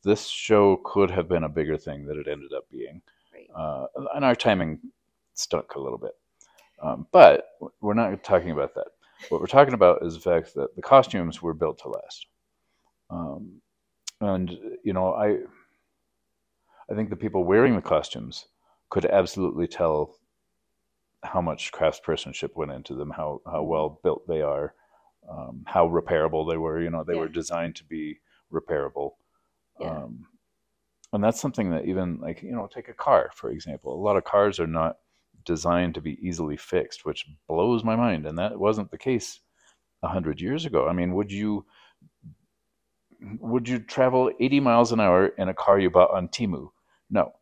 this 0.03 0.27
show 0.27 0.79
could 0.85 1.13
have 1.13 1.29
been 1.29 1.45
a 1.45 1.49
bigger 1.49 1.77
thing 1.79 2.07
that 2.07 2.17
it 2.17 2.27
ended 2.27 2.53
up 2.53 2.69
being, 2.71 3.03
Right. 3.33 3.49
uh, 3.55 3.87
and 4.17 4.25
our 4.25 4.35
timing 4.35 4.81
stunk 5.35 5.77
a 5.77 5.81
little 5.81 5.97
bit. 5.99 6.17
Um, 6.83 7.07
but 7.13 7.51
we're 7.81 7.95
not 7.95 8.21
talking 8.25 8.51
about 8.51 8.75
that. 8.75 8.89
What 9.29 9.41
we're 9.41 9.47
talking 9.47 9.75
about 9.75 10.03
is 10.05 10.15
the 10.15 10.21
fact 10.29 10.55
that 10.57 10.75
the 10.75 10.83
costumes 10.83 11.41
were 11.41 11.55
built 11.55 11.79
to 11.79 11.89
last, 11.89 12.27
um, 13.11 13.63
and 14.21 14.59
you 14.83 14.93
know 14.93 15.15
I 15.15 15.39
I 16.91 16.95
think 16.97 17.11
the 17.11 17.17
people 17.25 17.45
wearing 17.45 17.77
the 17.77 17.81
costumes 17.95 18.47
could 18.91 19.07
absolutely 19.07 19.67
tell 19.67 20.17
how 21.23 21.41
much 21.41 21.73
craftspersonship 21.73 22.50
went 22.55 22.73
into 22.73 22.95
them, 22.95 23.11
how 23.11 23.41
how 23.47 23.62
well 23.62 24.00
built 24.03 24.26
they 24.29 24.43
are, 24.43 24.75
um, 25.31 25.64
how 25.67 25.88
repairable 25.88 26.49
they 26.49 26.57
were. 26.57 26.81
You 26.81 26.91
know, 26.91 27.05
they 27.05 27.17
were 27.17 27.29
designed 27.29 27.76
to 27.76 27.85
be 27.85 28.19
repairable. 28.53 29.12
Yeah. 29.81 29.91
Um, 29.91 30.26
and 31.12 31.23
that's 31.23 31.41
something 31.41 31.71
that 31.71 31.87
even 31.87 32.19
like 32.21 32.43
you 32.43 32.53
know, 32.53 32.69
take 32.73 32.88
a 32.88 32.95
car 32.95 33.31
for 33.35 33.50
example. 33.50 33.95
A 33.95 34.03
lot 34.03 34.17
of 34.17 34.25
cars 34.25 34.61
are 34.61 34.67
not 34.67 34.99
designed 35.45 35.95
to 35.95 36.00
be 36.00 36.19
easily 36.26 36.57
fixed, 36.57 37.05
which 37.05 37.26
blows 37.49 37.85
my 37.85 37.97
mind. 37.97 38.26
And 38.26 38.38
that 38.38 38.59
wasn't 38.59 38.91
the 38.91 38.99
case 38.99 39.41
a 40.03 40.09
hundred 40.09 40.41
years 40.41 40.64
ago. 40.64 40.88
I 40.88 40.93
mean, 40.93 41.14
would 41.14 41.33
you 41.33 41.64
would 43.41 43.69
you 43.69 43.79
travel 43.79 44.31
80 44.38 44.61
miles 44.61 44.93
an 44.93 45.00
hour 45.00 45.29
in 45.29 45.49
a 45.49 45.55
car 45.55 45.79
you 45.79 45.91
bought 45.91 46.11
on 46.11 46.29
Temu? 46.29 46.71
No. 47.11 47.33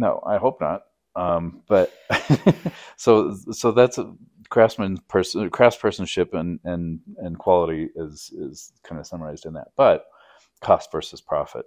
No. 0.00 0.22
I 0.26 0.36
hope 0.38 0.60
not. 0.60 0.82
Um, 1.16 1.62
but 1.68 1.92
so 2.96 3.34
so 3.52 3.72
that's 3.72 3.98
a 3.98 4.14
craftsman 4.48 4.98
person 5.08 5.48
craftspersonship 5.50 6.34
and 6.34 6.58
and 6.64 7.00
and 7.18 7.38
quality 7.38 7.88
is 7.96 8.32
is 8.36 8.72
kind 8.82 9.00
of 9.00 9.06
summarized 9.06 9.46
in 9.46 9.52
that. 9.54 9.68
But 9.76 10.06
cost 10.60 10.90
versus 10.92 11.20
profit 11.20 11.66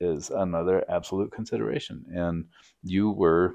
is 0.00 0.30
another 0.30 0.84
absolute 0.90 1.30
consideration. 1.32 2.04
And 2.14 2.46
you 2.82 3.10
were 3.10 3.54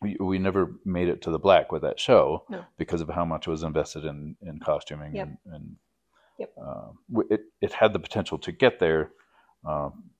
we, 0.00 0.16
we 0.18 0.38
never 0.38 0.80
made 0.84 1.08
it 1.08 1.22
to 1.22 1.30
the 1.30 1.38
black 1.38 1.70
with 1.70 1.82
that 1.82 2.00
show 2.00 2.44
No. 2.50 2.64
because 2.76 3.00
of 3.00 3.08
how 3.08 3.24
much 3.24 3.46
was 3.46 3.62
invested 3.62 4.04
in 4.04 4.36
in 4.42 4.58
costuming 4.58 5.14
Yep. 5.14 5.28
and, 5.28 5.54
and 5.54 5.76
Yep. 6.38 6.52
uh, 6.66 6.88
it 7.30 7.42
it 7.60 7.72
had 7.72 7.92
the 7.92 8.00
potential 8.00 8.38
to 8.38 8.50
get 8.52 8.80
there, 8.80 9.12
um, 9.64 10.10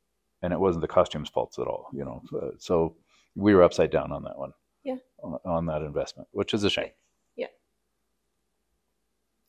and 0.43 0.53
it 0.53 0.61
wasn't 0.61 0.83
the 0.83 0.89
costumes' 0.89 1.29
faults 1.31 1.59
at 1.59 1.67
all. 1.67 1.89
You 1.93 2.05
know, 2.05 2.23
so, 2.31 2.53
so 2.59 2.97
we 3.35 3.55
were 3.55 3.63
upside 3.63 3.91
down 3.91 4.13
on 4.13 4.23
that 4.25 4.39
one. 4.39 4.53
Yeah. 4.85 4.97
On, 5.23 5.39
on 5.45 5.67
that 5.67 5.83
investment, 5.83 6.29
which 6.33 6.53
is 6.55 6.65
a 6.65 6.71
shame. 6.71 6.91
Yeah. 7.37 7.47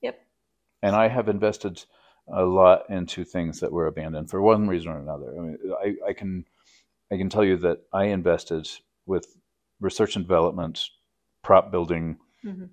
Yep. 0.02 0.20
And 0.82 0.96
I 0.96 1.08
have 1.08 1.30
invested 1.30 1.84
a 2.32 2.44
lot 2.44 2.90
into 2.90 3.24
things 3.24 3.60
that 3.60 3.72
were 3.72 3.88
abandoned 3.88 4.30
for 4.30 4.42
one 4.42 4.68
reason 4.68 4.92
or 4.92 5.00
another. 5.00 5.34
I 5.38 5.42
mean, 5.42 5.58
I, 5.84 6.10
I 6.10 6.14
can 6.14 6.46
I 7.12 7.18
can 7.18 7.30
tell 7.30 7.44
you 7.44 7.58
that 7.58 7.80
I 7.92 8.06
invested 8.06 8.70
with 9.06 9.28
research 9.80 10.16
and 10.16 10.26
development, 10.26 10.86
prop 11.44 11.72
building, 11.72 12.18
Mhm. 12.46 12.70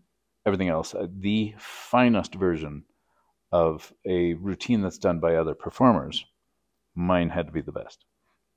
everything 0.46 0.68
else, 0.68 0.94
uh, 0.94 1.06
the 1.10 1.54
finest 1.58 2.34
version 2.34 2.84
of 3.52 3.92
a 4.06 4.34
routine 4.34 4.82
that's 4.82 4.98
done 4.98 5.18
by 5.20 5.34
other 5.34 5.54
performers. 5.54 6.24
Mine 6.94 7.28
had 7.30 7.46
to 7.46 7.52
be 7.52 7.60
the 7.60 7.72
best, 7.72 8.04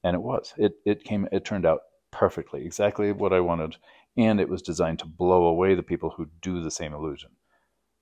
and 0.03 0.15
it 0.15 0.21
was. 0.21 0.53
It 0.57 0.73
it 0.85 1.03
came. 1.03 1.27
It 1.31 1.45
turned 1.45 1.65
out 1.65 1.81
perfectly, 2.11 2.65
exactly 2.65 3.11
what 3.11 3.33
I 3.33 3.39
wanted, 3.39 3.77
and 4.17 4.39
it 4.39 4.49
was 4.49 4.61
designed 4.61 4.99
to 4.99 5.05
blow 5.05 5.45
away 5.45 5.75
the 5.75 5.83
people 5.83 6.09
who 6.11 6.27
do 6.41 6.61
the 6.61 6.71
same 6.71 6.93
illusion 6.93 7.31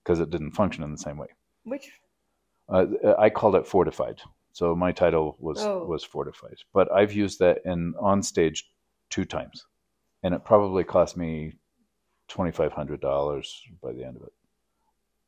because 0.03 0.20
it 0.20 0.29
didn't 0.29 0.51
function 0.51 0.84
in 0.84 0.91
the 0.91 0.98
same 0.98 1.17
way. 1.17 1.27
Which 1.63 1.91
Uh, 2.70 2.86
I 3.20 3.29
called 3.29 3.55
it 3.55 3.67
fortified. 3.67 4.22
So 4.53 4.75
my 4.75 4.91
title 4.91 5.38
was 5.39 5.60
Oh. 5.62 5.86
was 5.86 6.03
fortified. 6.03 6.58
But 6.74 6.91
I've 6.91 7.13
used 7.13 7.39
that 7.39 7.60
in 7.65 7.93
on 8.00 8.22
stage 8.24 8.70
two 9.10 9.25
times, 9.25 9.65
and 10.24 10.34
it 10.34 10.43
probably 10.43 10.84
cost 10.84 11.15
me 11.17 11.53
twenty 12.27 12.51
five 12.51 12.74
hundred 12.74 13.00
dollars 13.01 13.62
by 13.81 13.91
the 13.93 14.03
end 14.03 14.17
of 14.17 14.24
it. 14.24 14.34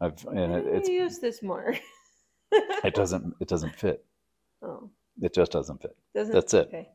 I've 0.01 0.25
and 0.27 0.53
it, 0.53 0.65
it's 0.67 0.89
use 0.89 1.19
this 1.19 1.41
more. 1.41 1.75
it 2.51 2.93
doesn't 2.95 3.35
it 3.39 3.47
doesn't 3.47 3.75
fit. 3.75 4.05
oh, 4.61 4.89
It 5.21 5.33
just 5.33 5.51
doesn't 5.51 5.81
fit. 5.81 5.95
doesn't 6.13 6.33
That's 6.33 6.53
it. 6.53 6.67
Okay. 6.67 6.89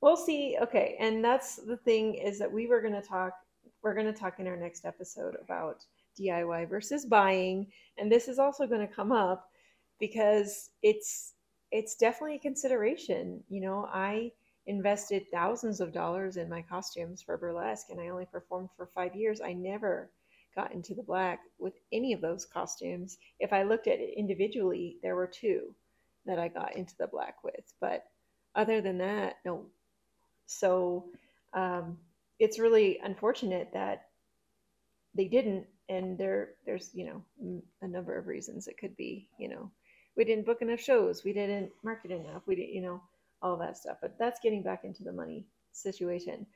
We'll 0.00 0.16
see. 0.16 0.56
Okay, 0.62 0.96
and 0.98 1.22
that's 1.22 1.56
the 1.56 1.76
thing 1.76 2.14
is 2.14 2.38
that 2.38 2.50
we 2.50 2.66
were 2.66 2.80
going 2.80 2.94
to 2.94 3.02
talk. 3.02 3.32
We're 3.82 3.94
going 3.94 4.12
to 4.12 4.18
talk 4.18 4.40
in 4.40 4.46
our 4.46 4.56
next 4.56 4.84
episode 4.84 5.36
about 5.42 5.84
DIY 6.18 6.68
versus 6.68 7.04
buying, 7.04 7.66
and 7.98 8.10
this 8.10 8.28
is 8.28 8.38
also 8.38 8.66
going 8.66 8.86
to 8.86 8.92
come 8.92 9.12
up 9.12 9.50
because 9.98 10.70
it's 10.82 11.34
it's 11.70 11.96
definitely 11.96 12.36
a 12.36 12.40
consideration. 12.40 13.42
You 13.48 13.60
know, 13.60 13.88
I 13.92 14.32
invested 14.66 15.26
thousands 15.30 15.80
of 15.80 15.92
dollars 15.92 16.36
in 16.36 16.48
my 16.48 16.62
costumes 16.62 17.22
for 17.22 17.36
burlesque, 17.36 17.90
and 17.90 18.00
I 18.00 18.08
only 18.08 18.26
performed 18.26 18.70
for 18.76 18.88
five 18.94 19.14
years. 19.14 19.40
I 19.40 19.52
never 19.52 20.10
got 20.54 20.72
into 20.72 20.94
the 20.94 21.02
black 21.02 21.40
with 21.58 21.74
any 21.92 22.12
of 22.12 22.20
those 22.20 22.44
costumes. 22.46 23.18
If 23.38 23.52
I 23.52 23.62
looked 23.62 23.86
at 23.86 24.00
it 24.00 24.14
individually, 24.16 24.96
there 25.02 25.14
were 25.14 25.26
two 25.26 25.74
that 26.26 26.38
I 26.38 26.48
got 26.48 26.76
into 26.76 26.94
the 26.98 27.06
black 27.06 27.42
with, 27.44 27.72
but 27.80 28.04
other 28.54 28.80
than 28.80 28.98
that, 28.98 29.36
no. 29.44 29.66
So 30.46 31.06
um, 31.54 31.98
it's 32.38 32.58
really 32.58 32.98
unfortunate 33.02 33.70
that 33.72 34.06
they 35.14 35.26
didn't, 35.26 35.66
and 35.88 36.18
there 36.18 36.50
there's 36.66 36.90
you 36.94 37.04
know 37.04 37.62
a 37.82 37.88
number 37.88 38.16
of 38.16 38.26
reasons 38.26 38.66
it 38.66 38.78
could 38.78 38.96
be. 38.96 39.28
You 39.38 39.48
know, 39.48 39.70
we 40.16 40.24
didn't 40.24 40.46
book 40.46 40.62
enough 40.62 40.80
shows, 40.80 41.24
we 41.24 41.32
didn't 41.32 41.70
market 41.82 42.10
enough, 42.10 42.42
we 42.46 42.56
didn't 42.56 42.74
you 42.74 42.82
know 42.82 43.02
all 43.42 43.56
that 43.58 43.76
stuff. 43.76 43.98
But 44.00 44.18
that's 44.18 44.40
getting 44.40 44.62
back 44.62 44.84
into 44.84 45.04
the 45.04 45.12
money 45.12 45.46
situation. 45.72 46.46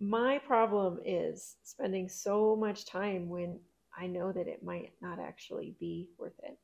My 0.00 0.38
problem 0.38 0.98
is 1.04 1.56
spending 1.62 2.08
so 2.08 2.56
much 2.56 2.86
time 2.86 3.28
when 3.28 3.60
I 3.96 4.06
know 4.06 4.32
that 4.32 4.48
it 4.48 4.64
might 4.64 4.92
not 5.00 5.18
actually 5.20 5.76
be 5.78 6.08
worth 6.18 6.38
it. 6.42 6.58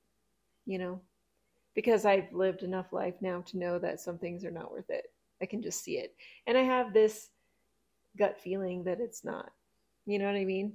You 0.67 0.79
know, 0.79 1.01
because 1.79 2.05
I've 2.05 2.33
lived 2.33 2.65
enough 2.65 2.93
life 2.93 3.15
now 3.21 3.41
to 3.43 3.57
know 3.57 3.79
that 3.79 4.01
some 4.01 4.19
things 4.19 4.45
are 4.45 4.51
not 4.51 4.73
worth 4.73 4.91
it. 4.91 5.05
I 5.41 5.47
can 5.47 5.63
just 5.63 5.85
see 5.85 5.99
it. 5.99 6.13
And 6.49 6.59
I 6.59 6.63
have 6.63 6.93
this 6.93 7.29
gut 8.19 8.37
feeling 8.37 8.83
that 8.83 8.99
it's 8.99 9.25
not. 9.25 9.53
You 10.05 10.19
know 10.19 10.25
what 10.25 10.35
I 10.35 10.45
mean? 10.45 10.73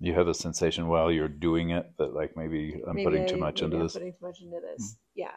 You 0.00 0.12
have 0.12 0.28
a 0.28 0.34
sensation 0.34 0.86
while 0.86 1.10
you're 1.10 1.28
doing 1.28 1.70
it 1.70 1.90
that 1.96 2.12
like 2.12 2.36
maybe 2.36 2.82
I'm 2.86 2.96
maybe 2.96 3.04
putting 3.06 3.22
I- 3.22 3.26
too 3.26 3.36
much 3.38 3.62
into 3.62 3.78
I'm 3.78 3.84
this. 3.84 3.94
Putting 3.94 4.12
too 4.12 4.18
much 4.20 4.42
into 4.42 4.60
this. 4.60 4.82
Mm-hmm. 4.82 4.98
Yeah. 5.14 5.34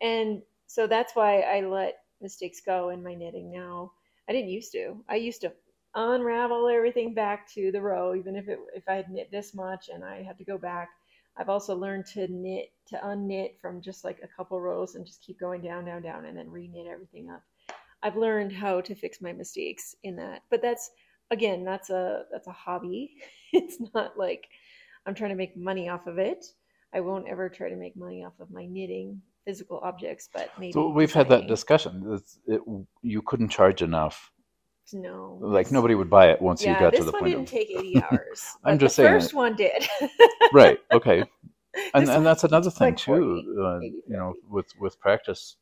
And 0.00 0.40
so 0.66 0.86
that's 0.86 1.14
why 1.14 1.40
I 1.40 1.60
let 1.60 1.96
mistakes 2.22 2.62
go 2.64 2.88
in 2.88 3.02
my 3.02 3.14
knitting 3.14 3.52
now. 3.52 3.92
I 4.26 4.32
didn't 4.32 4.48
used 4.48 4.72
to. 4.72 5.04
I 5.06 5.16
used 5.16 5.42
to 5.42 5.52
unravel 5.94 6.66
everything 6.66 7.12
back 7.12 7.46
to 7.56 7.70
the 7.72 7.82
row, 7.82 8.14
even 8.14 8.34
if 8.34 8.48
it 8.48 8.58
if 8.74 8.88
I 8.88 8.94
had 8.94 9.10
knit 9.10 9.30
this 9.30 9.52
much 9.52 9.90
and 9.92 10.02
I 10.02 10.22
had 10.22 10.38
to 10.38 10.44
go 10.44 10.56
back. 10.56 10.88
I've 11.38 11.48
also 11.48 11.76
learned 11.76 12.06
to 12.14 12.26
knit 12.28 12.72
to 12.88 12.96
unknit 13.04 13.60
from 13.60 13.82
just 13.82 14.04
like 14.04 14.20
a 14.22 14.28
couple 14.28 14.60
rows 14.60 14.94
and 14.94 15.04
just 15.04 15.22
keep 15.22 15.40
going 15.40 15.60
down, 15.60 15.84
down, 15.84 16.02
down, 16.02 16.24
and 16.24 16.36
then 16.36 16.50
re-knit 16.50 16.86
everything 16.86 17.30
up. 17.30 17.42
I've 18.02 18.16
learned 18.16 18.52
how 18.52 18.80
to 18.80 18.94
fix 18.94 19.20
my 19.20 19.32
mistakes 19.32 19.94
in 20.04 20.16
that. 20.16 20.42
But 20.50 20.62
that's 20.62 20.90
again, 21.30 21.64
that's 21.64 21.90
a 21.90 22.24
that's 22.32 22.46
a 22.46 22.52
hobby. 22.52 23.16
It's 23.52 23.78
not 23.94 24.18
like 24.18 24.48
I'm 25.06 25.14
trying 25.14 25.30
to 25.30 25.36
make 25.36 25.56
money 25.56 25.88
off 25.88 26.06
of 26.06 26.18
it. 26.18 26.44
I 26.92 27.00
won't 27.00 27.28
ever 27.28 27.48
try 27.48 27.70
to 27.70 27.76
make 27.76 27.96
money 27.96 28.24
off 28.24 28.34
of 28.40 28.50
my 28.50 28.66
knitting 28.66 29.22
physical 29.46 29.78
objects, 29.82 30.28
but 30.32 30.50
maybe 30.58 30.72
So 30.72 30.88
we've 30.88 31.12
had 31.12 31.28
that 31.30 31.46
discussion. 31.46 32.04
It's, 32.12 32.38
it, 32.46 32.60
you 33.02 33.22
couldn't 33.22 33.48
charge 33.48 33.80
enough. 33.80 34.32
No, 34.92 35.38
Like 35.40 35.70
nobody 35.72 35.94
would 35.94 36.10
buy 36.10 36.30
it 36.30 36.40
once 36.40 36.64
Yeah, 36.64 36.72
you 36.72 36.76
got 36.76 36.94
to 36.96 37.04
the 37.04 37.12
point. 37.12 37.12
This 37.12 37.12
one 37.12 37.24
didn't 37.30 37.48
take 37.48 37.70
80 37.70 38.00
hours. 38.00 38.56
I'm 38.64 38.78
just 38.78 38.96
the 38.96 39.02
saying 39.02 39.12
first 39.12 39.32
it- 39.32 39.34
one 39.34 39.56
did. 39.56 39.88
right. 40.52 40.78
Okay, 40.92 41.24
and 41.94 42.08
and 42.08 42.24
that's 42.26 42.44
another 42.44 42.70
thing 42.70 42.94
like 42.94 42.98
40, 42.98 43.24
too. 43.24 43.62
Uh, 43.64 43.80
you 43.80 44.02
know, 44.08 44.34
with 44.48 44.66
with 44.80 44.98
practice, 45.00 45.56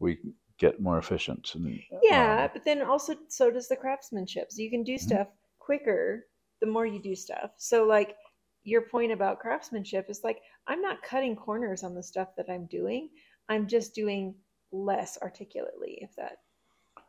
we 0.00 0.18
get 0.58 0.80
more 0.80 0.98
efficient. 0.98 1.54
And, 1.54 1.80
Yeah, 2.02 2.46
um, 2.46 2.50
but 2.52 2.64
then 2.64 2.82
also 2.82 3.14
so 3.28 3.50
does 3.50 3.68
the 3.68 3.76
craftsmanship. 3.76 4.52
So 4.52 4.62
you 4.62 4.70
can 4.70 4.82
do 4.84 4.98
Mm-hmm. 5.00 5.16
stuff 5.16 5.28
quicker 5.58 6.26
the 6.60 6.66
more 6.66 6.86
you 6.86 7.00
do 7.02 7.14
stuff. 7.14 7.52
So 7.56 7.84
like 7.84 8.16
your 8.64 8.82
point 8.82 9.12
about 9.12 9.40
craftsmanship 9.40 10.08
is 10.08 10.22
like 10.24 10.40
I'm 10.66 10.80
not 10.80 11.02
cutting 11.02 11.36
corners 11.36 11.82
on 11.82 11.94
the 11.94 12.02
stuff 12.02 12.28
that 12.36 12.48
I'm 12.50 12.66
doing. 12.66 13.10
I'm 13.48 13.66
just 13.66 13.94
doing 13.94 14.34
less 14.72 15.18
articulately, 15.22 15.98
if 16.00 16.14
that 16.16 16.38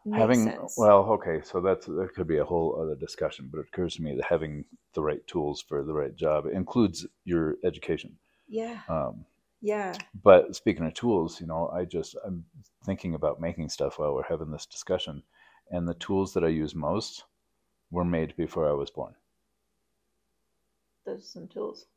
makes 0.05 0.39
having 0.39 0.43
sense. 0.43 0.77
well, 0.77 0.99
okay, 1.11 1.41
so 1.43 1.61
that's 1.61 1.85
that 1.87 2.11
could 2.15 2.27
be 2.27 2.37
a 2.37 2.45
whole 2.45 2.79
other 2.81 2.95
discussion. 2.95 3.49
But 3.51 3.59
it 3.61 3.67
occurs 3.73 3.95
to 3.95 4.01
me 4.03 4.15
that 4.15 4.25
having 4.25 4.65
the 4.93 5.01
right 5.03 5.25
tools 5.27 5.61
for 5.61 5.83
the 5.83 5.93
right 5.93 6.15
job 6.15 6.45
includes 6.47 7.05
your 7.25 7.55
education. 7.63 8.17
yeah, 8.47 8.79
Um, 8.89 9.25
yeah, 9.61 10.01
but 10.23 10.55
speaking 10.55 10.85
of 10.85 10.93
tools, 10.93 11.39
you 11.41 11.47
know, 11.47 11.69
I 11.69 11.85
just 11.85 12.15
I'm 12.25 12.45
thinking 12.85 13.15
about 13.15 13.39
making 13.41 13.69
stuff 13.69 13.99
while 13.99 14.13
we're 14.13 14.23
having 14.23 14.51
this 14.51 14.65
discussion, 14.65 15.23
and 15.71 15.87
the 15.87 15.93
tools 15.95 16.33
that 16.33 16.43
I 16.43 16.49
use 16.49 16.75
most 16.75 17.25
were 17.91 18.05
made 18.05 18.35
before 18.37 18.69
I 18.69 18.73
was 18.73 18.91
born. 18.91 19.15
those 21.05 21.21
are 21.21 21.25
some 21.25 21.47
tools. 21.47 21.87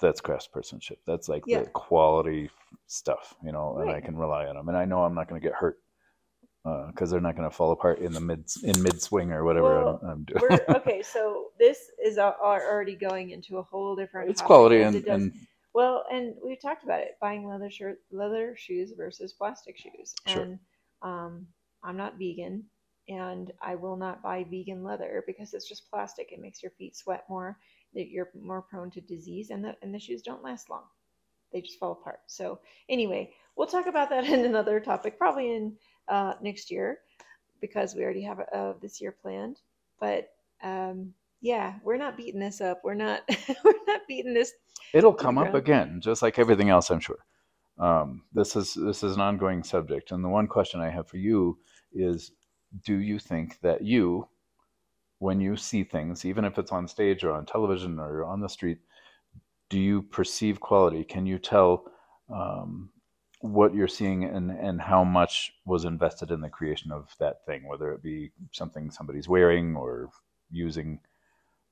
That's 0.00 0.20
craftspersonship. 0.20 0.98
That's 1.06 1.28
like 1.28 1.44
Yeah. 1.46 1.62
the 1.62 1.66
quality 1.66 2.50
stuff, 2.86 3.34
you 3.42 3.52
know, 3.52 3.78
and 3.78 3.90
I 3.90 4.00
can 4.00 4.16
rely 4.16 4.46
on 4.46 4.56
them, 4.56 4.68
and 4.68 4.76
I 4.76 4.84
know 4.84 5.04
I'm 5.04 5.14
not 5.14 5.28
going 5.28 5.40
to 5.40 5.46
get 5.46 5.56
hurt 5.56 5.78
because 6.64 7.10
they're 7.10 7.20
not 7.20 7.36
going 7.36 7.48
to 7.48 7.54
fall 7.54 7.72
apart 7.72 7.98
in 7.98 8.12
the 8.12 8.20
mid 8.20 8.48
in 8.62 8.82
mid 8.82 9.00
swing 9.02 9.32
or 9.32 9.44
whatever 9.44 9.84
Well, 9.84 10.00
I'm, 10.02 10.08
I'm 10.08 10.24
doing. 10.24 10.40
We're, 10.40 10.76
okay, 10.76 11.02
so 11.02 11.48
this 11.58 11.78
is 12.02 12.16
a- 12.16 12.36
already 12.40 12.96
going 12.96 13.30
into 13.30 13.58
a 13.58 13.62
whole 13.62 13.94
different. 13.94 14.30
it's 14.30 14.40
quality 14.40 14.80
and, 14.80 14.96
it 14.96 15.06
and 15.06 15.32
Well, 15.74 16.04
and 16.10 16.34
we've 16.44 16.60
talked 16.60 16.84
about 16.84 17.00
it: 17.00 17.18
buying 17.20 17.46
leather 17.46 17.70
shirt, 17.70 17.98
leather 18.10 18.54
shoes 18.56 18.92
versus 18.96 19.32
plastic 19.34 19.76
shoes. 19.76 20.14
Sure. 20.26 20.42
And 20.42 20.58
um, 21.02 21.46
I'm 21.82 21.98
not 21.98 22.18
vegan, 22.18 22.64
and 23.08 23.52
I 23.60 23.74
will 23.74 23.96
not 23.96 24.22
buy 24.22 24.46
vegan 24.50 24.82
leather 24.82 25.22
because 25.26 25.52
it's 25.52 25.68
just 25.68 25.90
plastic. 25.90 26.32
It 26.32 26.40
makes 26.40 26.62
your 26.62 26.72
feet 26.72 26.96
sweat 26.96 27.24
more. 27.28 27.58
That 27.92 28.08
you're 28.08 28.30
more 28.40 28.62
prone 28.62 28.90
to 28.92 29.00
disease, 29.02 29.50
and 29.50 29.62
the 29.62 29.76
and 29.82 29.94
the 29.94 30.00
shoes 30.00 30.22
don't 30.22 30.42
last 30.42 30.70
long. 30.70 30.84
They 31.52 31.60
just 31.60 31.78
fall 31.78 31.92
apart. 31.92 32.20
So 32.26 32.58
anyway, 32.88 33.32
we'll 33.54 33.68
talk 33.68 33.86
about 33.86 34.10
that 34.10 34.24
in 34.28 34.44
another 34.46 34.80
topic, 34.80 35.18
probably 35.18 35.54
in 35.54 35.76
uh, 36.08 36.34
next 36.42 36.70
year, 36.70 36.98
because 37.60 37.94
we 37.94 38.02
already 38.02 38.22
have 38.22 38.40
uh, 38.52 38.74
this 38.80 39.00
year 39.00 39.12
planned. 39.12 39.60
But 40.00 40.30
um, 40.62 41.14
yeah, 41.40 41.74
we're 41.84 41.96
not 41.96 42.16
beating 42.16 42.40
this 42.40 42.60
up. 42.60 42.80
We're 42.84 42.94
not. 42.94 43.22
we're 43.64 43.74
not 43.86 44.02
beating 44.08 44.34
this 44.34 44.52
it'll 44.94 45.12
come 45.12 45.36
up 45.36 45.54
again, 45.54 46.00
just 46.00 46.22
like 46.22 46.38
everything 46.38 46.70
else, 46.70 46.90
I'm 46.90 47.00
sure. 47.00 47.18
Um, 47.78 48.22
this 48.32 48.54
is 48.54 48.74
this 48.74 49.02
is 49.02 49.16
an 49.16 49.20
ongoing 49.20 49.64
subject, 49.64 50.12
and 50.12 50.24
the 50.24 50.28
one 50.28 50.46
question 50.46 50.80
I 50.80 50.90
have 50.90 51.08
for 51.08 51.16
you 51.16 51.58
is: 51.92 52.30
Do 52.84 52.98
you 52.98 53.18
think 53.18 53.58
that 53.62 53.82
you, 53.82 54.28
when 55.18 55.40
you 55.40 55.56
see 55.56 55.82
things, 55.82 56.24
even 56.24 56.44
if 56.44 56.56
it's 56.58 56.70
on 56.70 56.86
stage 56.86 57.24
or 57.24 57.32
on 57.32 57.44
television 57.44 57.98
or 57.98 58.12
you're 58.12 58.24
on 58.24 58.40
the 58.40 58.48
street, 58.48 58.78
do 59.68 59.78
you 59.80 60.02
perceive 60.02 60.60
quality? 60.60 61.02
Can 61.02 61.26
you 61.26 61.38
tell 61.38 61.86
um, 62.32 62.90
what 63.44 63.74
you're 63.74 63.86
seeing 63.86 64.24
and 64.24 64.50
and 64.50 64.80
how 64.80 65.04
much 65.04 65.52
was 65.66 65.84
invested 65.84 66.30
in 66.30 66.40
the 66.40 66.48
creation 66.48 66.90
of 66.90 67.14
that 67.18 67.44
thing, 67.44 67.68
whether 67.68 67.92
it 67.92 68.02
be 68.02 68.32
something 68.52 68.90
somebody's 68.90 69.28
wearing 69.28 69.76
or 69.76 70.08
using? 70.50 70.98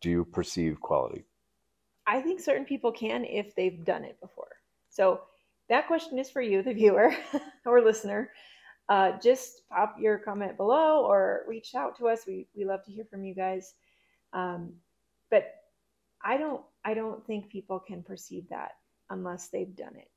Do 0.02 0.10
you 0.10 0.24
perceive 0.24 0.80
quality? 0.80 1.24
I 2.06 2.20
think 2.20 2.40
certain 2.40 2.66
people 2.66 2.92
can 2.92 3.24
if 3.24 3.54
they've 3.54 3.84
done 3.84 4.04
it 4.04 4.20
before. 4.20 4.50
So 4.90 5.22
that 5.70 5.86
question 5.86 6.18
is 6.18 6.28
for 6.28 6.42
you, 6.42 6.62
the 6.62 6.74
viewer 6.74 7.14
or 7.64 7.80
listener. 7.80 8.30
Uh, 8.90 9.12
just 9.22 9.62
pop 9.70 9.96
your 9.98 10.18
comment 10.18 10.58
below 10.58 11.06
or 11.06 11.44
reach 11.48 11.74
out 11.74 11.96
to 11.96 12.08
us. 12.08 12.24
We 12.26 12.48
we 12.54 12.66
love 12.66 12.84
to 12.84 12.92
hear 12.92 13.06
from 13.10 13.24
you 13.24 13.34
guys. 13.34 13.72
Um, 14.34 14.74
but 15.30 15.54
I 16.22 16.36
don't 16.36 16.60
I 16.84 16.92
don't 16.92 17.26
think 17.26 17.48
people 17.48 17.80
can 17.80 18.02
perceive 18.02 18.46
that 18.50 18.72
unless 19.08 19.48
they've 19.48 19.74
done 19.74 19.96
it. 19.96 20.11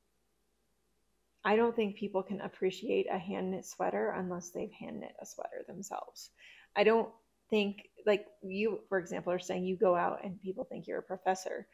I 1.45 1.55
don't 1.55 1.75
think 1.75 1.95
people 1.95 2.23
can 2.23 2.41
appreciate 2.41 3.05
a 3.09 3.19
hand 3.19 3.51
knit 3.51 3.65
sweater 3.65 4.15
unless 4.17 4.49
they've 4.49 4.71
hand 4.71 5.01
knit 5.01 5.15
a 5.21 5.25
sweater 5.25 5.63
themselves. 5.67 6.31
I 6.75 6.83
don't 6.83 7.09
think 7.51 7.89
like 8.07 8.25
you 8.43 8.79
for 8.89 8.97
example 8.97 9.31
are 9.31 9.39
saying 9.39 9.63
you 9.63 9.77
go 9.77 9.95
out 9.95 10.23
and 10.23 10.41
people 10.41 10.63
think 10.63 10.87
you're 10.87 10.99
a 10.99 11.03
professor. 11.03 11.67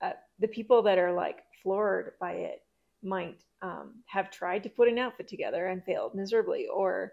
Uh, 0.00 0.12
the 0.38 0.48
people 0.48 0.82
that 0.82 0.98
are 0.98 1.12
like 1.12 1.38
floored 1.62 2.12
by 2.20 2.32
it 2.32 2.62
might 3.02 3.42
um, 3.60 3.94
have 4.06 4.30
tried 4.30 4.62
to 4.62 4.68
put 4.68 4.88
an 4.88 4.98
outfit 4.98 5.26
together 5.26 5.66
and 5.66 5.84
failed 5.84 6.14
miserably 6.14 6.68
or 6.72 7.12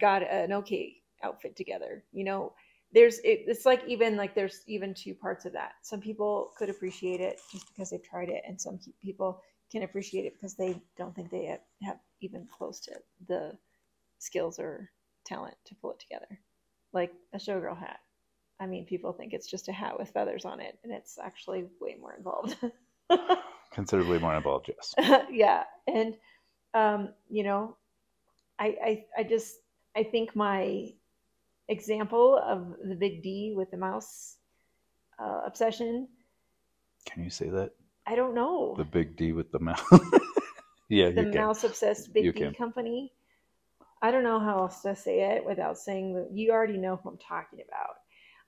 got 0.00 0.22
an 0.22 0.52
okay 0.52 0.96
outfit 1.22 1.56
together 1.56 2.04
you 2.12 2.24
know? 2.24 2.52
There's 2.92 3.18
it, 3.20 3.44
it's 3.48 3.66
like 3.66 3.82
even 3.88 4.16
like 4.16 4.36
there's 4.36 4.62
even 4.68 4.94
two 4.94 5.14
parts 5.14 5.44
of 5.46 5.52
that. 5.54 5.72
Some 5.82 6.00
people 6.00 6.52
could 6.56 6.70
appreciate 6.70 7.20
it 7.20 7.40
just 7.50 7.66
because 7.68 7.90
they've 7.90 8.02
tried 8.02 8.28
it 8.28 8.42
and 8.46 8.60
some 8.60 8.78
people 9.02 9.40
can 9.70 9.82
appreciate 9.82 10.24
it 10.24 10.34
because 10.34 10.54
they 10.54 10.80
don't 10.96 11.14
think 11.14 11.30
they 11.30 11.58
have, 11.82 11.98
even 12.20 12.46
close 12.50 12.80
to 12.80 12.92
the 13.28 13.52
skills 14.18 14.58
or 14.58 14.90
talent 15.26 15.56
to 15.66 15.74
pull 15.74 15.90
it 15.90 16.00
together 16.00 16.40
like 16.94 17.12
a 17.34 17.38
showgirl 17.38 17.78
hat. 17.78 17.98
I 18.60 18.66
mean, 18.66 18.86
people 18.86 19.12
think 19.12 19.34
it's 19.34 19.50
just 19.50 19.68
a 19.68 19.72
hat 19.72 19.98
with 19.98 20.10
feathers 20.10 20.44
on 20.44 20.60
it, 20.60 20.78
and 20.84 20.92
it's 20.92 21.18
actually 21.22 21.66
way 21.80 21.96
more 22.00 22.14
involved. 22.14 22.56
Considerably 23.72 24.20
more 24.20 24.36
involved, 24.36 24.68
yes. 24.68 24.94
yeah, 25.30 25.64
and 25.92 26.14
um, 26.72 27.10
you 27.28 27.42
know, 27.42 27.76
I, 28.58 28.76
I 28.84 29.04
I 29.18 29.22
just 29.24 29.56
I 29.96 30.04
think 30.04 30.36
my 30.36 30.92
example 31.68 32.38
of 32.38 32.74
the 32.88 32.94
big 32.94 33.22
D 33.22 33.52
with 33.56 33.70
the 33.72 33.76
mouse 33.76 34.36
uh, 35.18 35.40
obsession. 35.44 36.08
Can 37.06 37.24
you 37.24 37.30
say 37.30 37.48
that? 37.48 37.72
I 38.06 38.14
don't 38.16 38.34
know 38.34 38.74
The 38.76 38.84
big 38.84 39.16
D 39.16 39.32
with 39.32 39.50
the 39.50 39.58
mouth. 39.58 39.84
yeah, 40.88 41.10
the 41.10 41.22
mouse 41.32 41.64
obsessed 41.64 42.12
big 42.12 42.24
You 42.24 42.32
D 42.32 42.38
can. 42.40 42.54
company. 42.54 43.12
I 44.02 44.10
don't 44.10 44.24
know 44.24 44.38
how 44.38 44.58
else 44.60 44.82
to 44.82 44.94
say 44.94 45.20
it 45.20 45.46
without 45.46 45.78
saying 45.78 46.14
that 46.14 46.30
you 46.32 46.52
already 46.52 46.76
know 46.76 46.96
who 46.96 47.10
I'm 47.10 47.18
talking 47.18 47.60
about. 47.66 47.96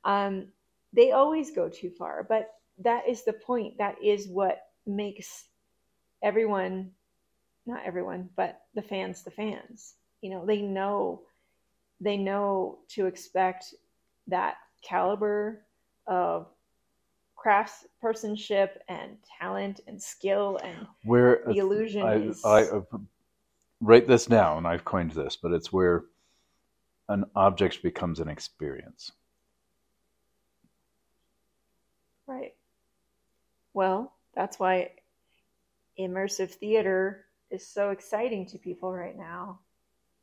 Um, 0.04 0.48
they 0.92 1.12
always 1.12 1.50
go 1.50 1.68
too 1.68 1.90
far, 1.90 2.24
but 2.28 2.50
that 2.78 3.08
is 3.08 3.24
the 3.24 3.32
point. 3.32 3.78
That 3.78 3.96
is 4.02 4.28
what 4.28 4.58
makes 4.86 5.46
everyone, 6.22 6.90
not 7.64 7.80
everyone, 7.86 8.28
but 8.36 8.60
the 8.74 8.82
fans, 8.82 9.22
the 9.22 9.30
fans. 9.30 9.94
You 10.20 10.30
know, 10.30 10.44
they 10.44 10.60
know, 10.60 11.22
they 12.00 12.16
know 12.16 12.80
to 12.90 13.06
expect 13.06 13.74
that 14.26 14.56
caliber 14.82 15.64
of 16.06 16.46
craftspersonship 17.46 18.70
and 18.88 19.16
talent 19.38 19.80
and 19.86 20.02
skill 20.02 20.58
and 20.64 20.86
Where 21.04 21.42
the 21.46 21.58
illusion 21.58 22.02
I, 22.02 22.14
is 22.14 22.44
I 22.44 22.62
uh, 22.64 22.80
write 23.80 24.08
this 24.08 24.26
down. 24.26 24.58
And 24.58 24.66
I've 24.66 24.84
coined 24.84 25.12
this, 25.12 25.36
but 25.36 25.52
it's 25.52 25.72
where 25.72 26.04
an 27.08 27.24
object 27.36 27.82
becomes 27.82 28.18
an 28.20 28.28
experience. 28.28 29.12
Right. 32.26 32.54
Well, 33.74 34.12
that's 34.34 34.58
why 34.58 34.90
immersive 35.98 36.50
theater 36.50 37.26
is 37.50 37.64
so 37.66 37.90
exciting 37.90 38.46
to 38.46 38.58
people 38.58 38.92
right 38.92 39.16
now, 39.16 39.60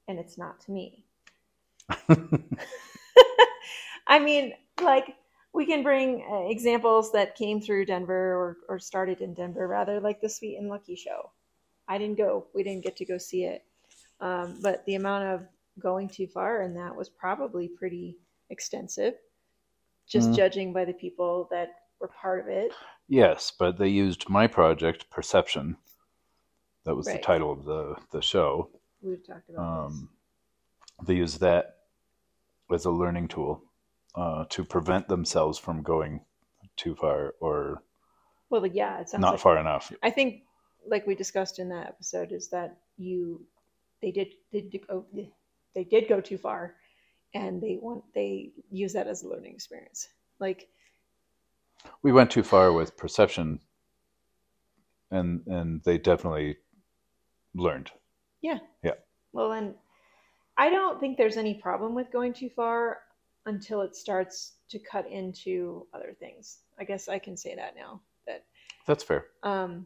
and 0.10 0.20
it's 0.20 0.38
not 0.38 0.60
to 0.62 0.72
me. 0.72 1.06
I 4.08 4.20
mean, 4.20 4.54
like, 4.82 5.16
we 5.54 5.66
can 5.66 5.84
bring 5.84 6.26
uh, 6.30 6.50
examples 6.50 7.12
that 7.12 7.36
came 7.36 7.62
through 7.62 7.86
Denver 7.86 8.36
or, 8.36 8.58
or 8.68 8.80
started 8.80 9.22
in 9.22 9.34
Denver, 9.34 9.68
rather, 9.68 10.00
like 10.00 10.20
the 10.20 10.30
Sweet 10.30 10.58
and 10.58 10.68
Lucky 10.68 10.96
show. 10.96 11.32
I 11.88 11.98
didn't 11.98 12.18
go, 12.18 12.48
we 12.56 12.64
didn't 12.64 12.84
get 12.84 12.98
to 12.98 13.06
go 13.06 13.18
see 13.18 13.44
it. 13.44 13.64
Um, 14.20 14.60
but 14.62 14.84
the 14.86 14.96
amount 14.96 15.26
of 15.26 15.48
going 15.80 16.10
too 16.10 16.28
far 16.28 16.64
in 16.64 16.74
that 16.76 16.96
was 16.96 17.10
probably 17.10 17.68
pretty 17.68 18.18
extensive, 18.50 19.16
just 20.08 20.32
Mhm. 20.32 20.36
judging 20.36 20.74
by 20.74 20.86
the 20.86 20.94
people 20.94 21.48
that 21.52 21.70
were 22.00 22.08
part 22.08 22.40
of 22.40 22.48
it. 22.48 22.72
Yes, 23.08 23.52
but 23.52 23.78
they 23.78 23.90
used 23.90 24.30
my 24.30 24.48
project, 24.48 25.10
Perception. 25.10 25.78
That 26.86 26.96
was 26.96 27.08
Right. 27.08 27.18
the 27.18 27.24
title 27.26 27.52
of 27.52 27.64
the, 27.66 27.96
the 28.12 28.22
show. 28.22 28.70
We've 29.02 29.26
talked 29.26 29.50
about. 29.50 29.86
Um, 29.86 30.10
they 31.04 31.16
used 31.16 31.40
that 31.42 31.78
as 32.72 32.86
a 32.86 32.92
learning 32.92 33.28
tool 33.28 33.64
uh, 34.16 34.46
to 34.50 34.64
prevent 34.64 35.08
themselves 35.08 35.58
from 35.58 35.82
going 35.82 36.22
too 36.76 36.96
far 36.96 37.36
or 37.40 37.84
Well, 38.50 38.66
yeah, 38.66 39.00
it 39.00 39.10
sounds 39.10 39.22
not 39.22 39.32
like 39.34 39.40
far 39.40 39.58
enough. 39.58 39.92
I 40.02 40.10
think, 40.10 40.44
like 40.88 41.08
we 41.08 41.16
discussed 41.16 41.60
in 41.60 41.70
that 41.70 41.88
episode, 41.88 42.32
is 42.32 42.50
that 42.50 42.78
you 42.98 43.46
they 44.02 44.12
did 44.12 44.34
did 44.52 44.76
go 44.88 45.06
they 45.74 45.84
did 45.84 46.08
go 46.08 46.22
too 46.22 46.38
far, 46.38 46.76
and 47.34 47.62
they 47.62 47.78
want 47.82 48.04
they 48.14 48.52
use 48.72 48.94
that 48.94 49.08
as 49.08 49.24
a 49.24 49.28
learning 49.28 49.54
experience. 49.54 50.10
Like, 50.40 50.68
We 52.02 52.12
went 52.12 52.32
too 52.32 52.44
far 52.44 52.72
with 52.72 52.98
Perception, 52.98 53.60
and 55.12 55.42
and 55.48 55.82
they 55.84 55.98
definitely 55.98 56.58
learned. 57.56 57.92
Yeah. 58.42 58.60
Yeah. 58.84 58.94
Well, 59.32 59.54
and 59.54 59.76
I 60.58 60.70
don't 60.70 61.00
think 61.00 61.18
there's 61.18 61.38
any 61.38 61.56
problem 61.56 61.96
with 61.96 62.12
going 62.12 62.34
too 62.34 62.50
far 62.50 63.00
until 63.46 63.82
it 63.82 63.96
starts 63.96 64.54
to 64.70 64.80
cut 64.80 65.10
into 65.10 65.86
other 65.94 66.16
things. 66.20 66.60
I 66.80 66.84
guess 66.84 67.08
I 67.08 67.20
can 67.20 67.38
say 67.38 67.56
that 67.56 67.76
now 67.76 68.02
that 68.26 68.46
That's 68.86 69.04
fair. 69.04 69.26
um, 69.44 69.86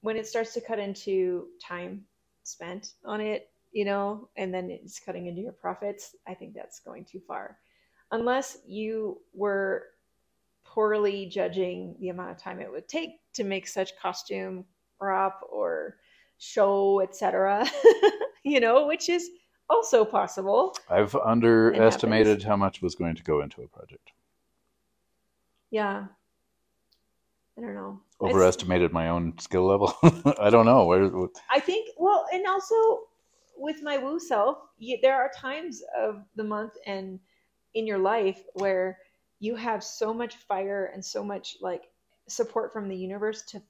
when 0.00 0.16
it 0.16 0.26
starts 0.26 0.54
to 0.54 0.60
cut 0.60 0.78
into 0.78 1.48
time 1.62 2.04
spent 2.42 2.94
on 3.04 3.20
it, 3.20 3.50
you 3.72 3.84
know, 3.84 4.28
and 4.36 4.52
then 4.52 4.70
it's 4.70 5.00
cutting 5.00 5.26
into 5.26 5.40
your 5.40 5.52
profits, 5.52 6.14
I 6.26 6.34
think 6.34 6.54
that's 6.54 6.80
going 6.80 7.04
too 7.04 7.20
far. 7.26 7.58
Unless 8.10 8.58
you 8.66 9.20
were 9.32 9.86
poorly 10.64 11.26
judging 11.26 11.96
the 12.00 12.08
amount 12.08 12.30
of 12.30 12.38
time 12.38 12.60
it 12.60 12.70
would 12.70 12.88
take 12.88 13.20
to 13.34 13.44
make 13.44 13.66
such 13.66 13.96
costume, 14.00 14.64
prop, 14.98 15.40
or 15.50 15.96
show, 16.38 17.00
etc., 17.00 17.66
you 18.44 18.60
know, 18.60 18.86
which 18.86 19.08
is 19.08 19.30
also 19.68 20.04
possible. 20.04 20.76
I've 20.88 21.14
underestimated 21.14 22.42
how 22.42 22.56
much 22.56 22.82
was 22.82 22.94
going 22.94 23.16
to 23.16 23.22
go 23.22 23.40
into 23.40 23.62
a 23.62 23.68
project. 23.68 24.12
Yeah. 25.70 26.06
I 27.56 27.60
don't 27.60 27.74
know. 27.74 28.00
Overestimated 28.20 28.92
my 28.92 29.08
own 29.08 29.38
skill 29.38 29.66
level. 29.66 29.94
I 30.40 30.50
don't 30.50 30.66
know 30.66 30.86
where. 30.86 31.10
I 31.50 31.60
think 31.60 31.90
well, 31.98 32.26
and 32.32 32.46
also 32.46 32.74
with 33.56 33.82
my 33.82 33.96
woo 33.96 34.18
self, 34.18 34.58
you, 34.78 34.98
there 35.02 35.14
are 35.14 35.30
times 35.36 35.82
of 35.96 36.24
the 36.34 36.44
month 36.44 36.72
and 36.86 37.20
in 37.74 37.86
your 37.86 37.98
life 37.98 38.42
where 38.54 38.98
you 39.40 39.54
have 39.56 39.84
so 39.84 40.12
much 40.12 40.36
fire 40.36 40.90
and 40.92 41.04
so 41.04 41.22
much 41.22 41.56
like 41.60 41.84
support 42.28 42.72
from 42.72 42.88
the 42.88 42.96
universe 42.96 43.42
to 43.42 43.62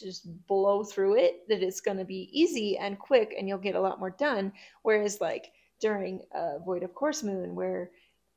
just 0.00 0.26
blow 0.46 0.84
through 0.84 1.16
it 1.16 1.48
that 1.48 1.62
it's 1.62 1.80
going 1.80 1.98
to 1.98 2.04
be 2.04 2.28
easy 2.32 2.78
and 2.78 2.98
quick 2.98 3.34
and 3.36 3.48
you'll 3.48 3.58
get 3.58 3.74
a 3.74 3.80
lot 3.80 3.98
more 3.98 4.10
done. 4.10 4.52
Whereas 4.82 5.20
like 5.20 5.52
during 5.80 6.22
a 6.32 6.58
void 6.60 6.82
of 6.82 6.94
course 6.94 7.22
moon 7.22 7.54
where 7.54 7.90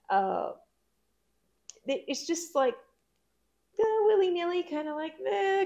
uh 0.10 0.52
it's 1.88 2.26
just 2.26 2.56
like 2.56 2.76
the 3.78 3.86
willy-nilly 4.06 4.64
kind 4.64 4.88
of 4.88 4.96
like 4.96 5.14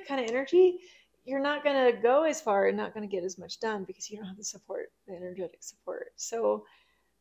kind 0.06 0.21
of 0.21 0.30
energy 0.30 0.80
you're 1.25 1.39
not 1.39 1.63
going 1.63 1.93
to 1.93 2.02
go 2.02 2.23
as 2.23 2.41
far 2.41 2.67
and 2.67 2.75
not 2.75 2.93
going 2.93 3.08
to 3.08 3.15
get 3.15 3.23
as 3.23 3.38
much 3.38 3.60
done 3.60 3.84
because 3.84 4.10
you 4.10 4.17
don't 4.17 4.25
have 4.25 4.38
the 4.38 4.43
support 4.43 4.91
the 5.08 5.15
energetic 5.15 5.62
support. 5.62 6.12
So 6.15 6.65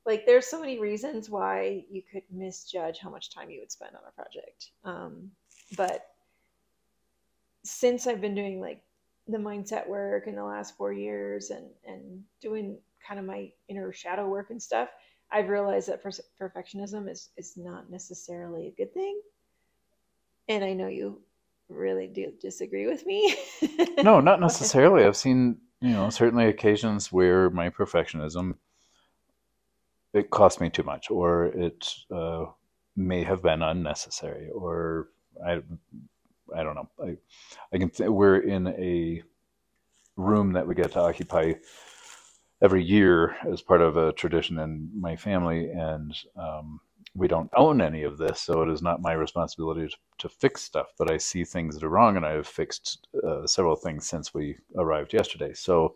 like 0.06 0.24
there's 0.24 0.46
so 0.46 0.60
many 0.60 0.80
reasons 0.80 1.28
why 1.28 1.84
you 1.90 2.02
could 2.10 2.22
misjudge 2.32 2.98
how 2.98 3.10
much 3.10 3.30
time 3.30 3.50
you 3.50 3.60
would 3.60 3.70
spend 3.70 3.94
on 3.94 4.00
a 4.08 4.12
project. 4.12 4.70
Um, 4.82 5.30
but 5.76 6.06
since 7.68 8.06
i've 8.06 8.20
been 8.20 8.34
doing 8.34 8.60
like 8.60 8.82
the 9.26 9.38
mindset 9.38 9.86
work 9.88 10.26
in 10.26 10.34
the 10.34 10.44
last 10.44 10.76
four 10.76 10.92
years 10.92 11.50
and 11.50 11.66
and 11.86 12.22
doing 12.40 12.78
kind 13.06 13.20
of 13.20 13.26
my 13.26 13.50
inner 13.68 13.92
shadow 13.92 14.28
work 14.28 14.50
and 14.50 14.62
stuff 14.62 14.88
i've 15.30 15.48
realized 15.48 15.88
that 15.88 16.02
per- 16.02 16.10
perfectionism 16.40 17.10
is 17.10 17.30
is 17.36 17.56
not 17.56 17.90
necessarily 17.90 18.68
a 18.68 18.70
good 18.72 18.92
thing 18.94 19.20
and 20.48 20.64
i 20.64 20.72
know 20.72 20.88
you 20.88 21.20
really 21.68 22.06
do 22.06 22.32
disagree 22.40 22.86
with 22.86 23.04
me 23.04 23.36
No, 24.02 24.20
not 24.20 24.40
necessarily. 24.40 25.04
I've 25.04 25.16
seen, 25.16 25.58
you 25.80 25.90
know, 25.90 26.08
certainly 26.10 26.46
occasions 26.46 27.12
where 27.12 27.50
my 27.50 27.68
perfectionism 27.70 28.54
it 30.14 30.30
cost 30.30 30.60
me 30.60 30.70
too 30.70 30.82
much, 30.82 31.10
or 31.10 31.46
it 31.46 31.94
uh, 32.10 32.46
may 32.96 33.22
have 33.22 33.42
been 33.42 33.60
unnecessary, 33.60 34.48
or 34.50 35.08
I, 35.44 35.60
I 36.56 36.62
don't 36.62 36.74
know. 36.76 36.90
I, 37.02 37.16
I 37.72 37.78
can. 37.78 37.90
Th- 37.90 38.10
we're 38.10 38.38
in 38.38 38.68
a 38.68 39.22
room 40.16 40.52
that 40.54 40.66
we 40.66 40.74
get 40.74 40.92
to 40.92 41.00
occupy 41.00 41.54
every 42.62 42.84
year 42.84 43.36
as 43.52 43.62
part 43.62 43.80
of 43.80 43.96
a 43.96 44.12
tradition 44.12 44.58
in 44.58 44.90
my 44.98 45.16
family, 45.16 45.70
and 45.70 46.16
um, 46.36 46.80
we 47.14 47.28
don't 47.28 47.50
own 47.56 47.80
any 47.80 48.02
of 48.04 48.18
this, 48.18 48.40
so 48.42 48.62
it 48.62 48.70
is 48.70 48.82
not 48.82 49.02
my 49.02 49.12
responsibility 49.12 49.88
to, 49.88 49.96
to 50.18 50.28
fix 50.28 50.62
stuff. 50.62 50.88
But 50.98 51.10
I 51.10 51.18
see 51.18 51.44
things 51.44 51.74
that 51.76 51.84
are 51.84 51.90
wrong, 51.90 52.16
and 52.16 52.26
I 52.26 52.32
have 52.32 52.46
fixed 52.48 53.06
uh, 53.26 53.46
several 53.46 53.76
things 53.76 54.08
since 54.08 54.34
we 54.34 54.56
arrived 54.76 55.14
yesterday. 55.14 55.54
So 55.54 55.94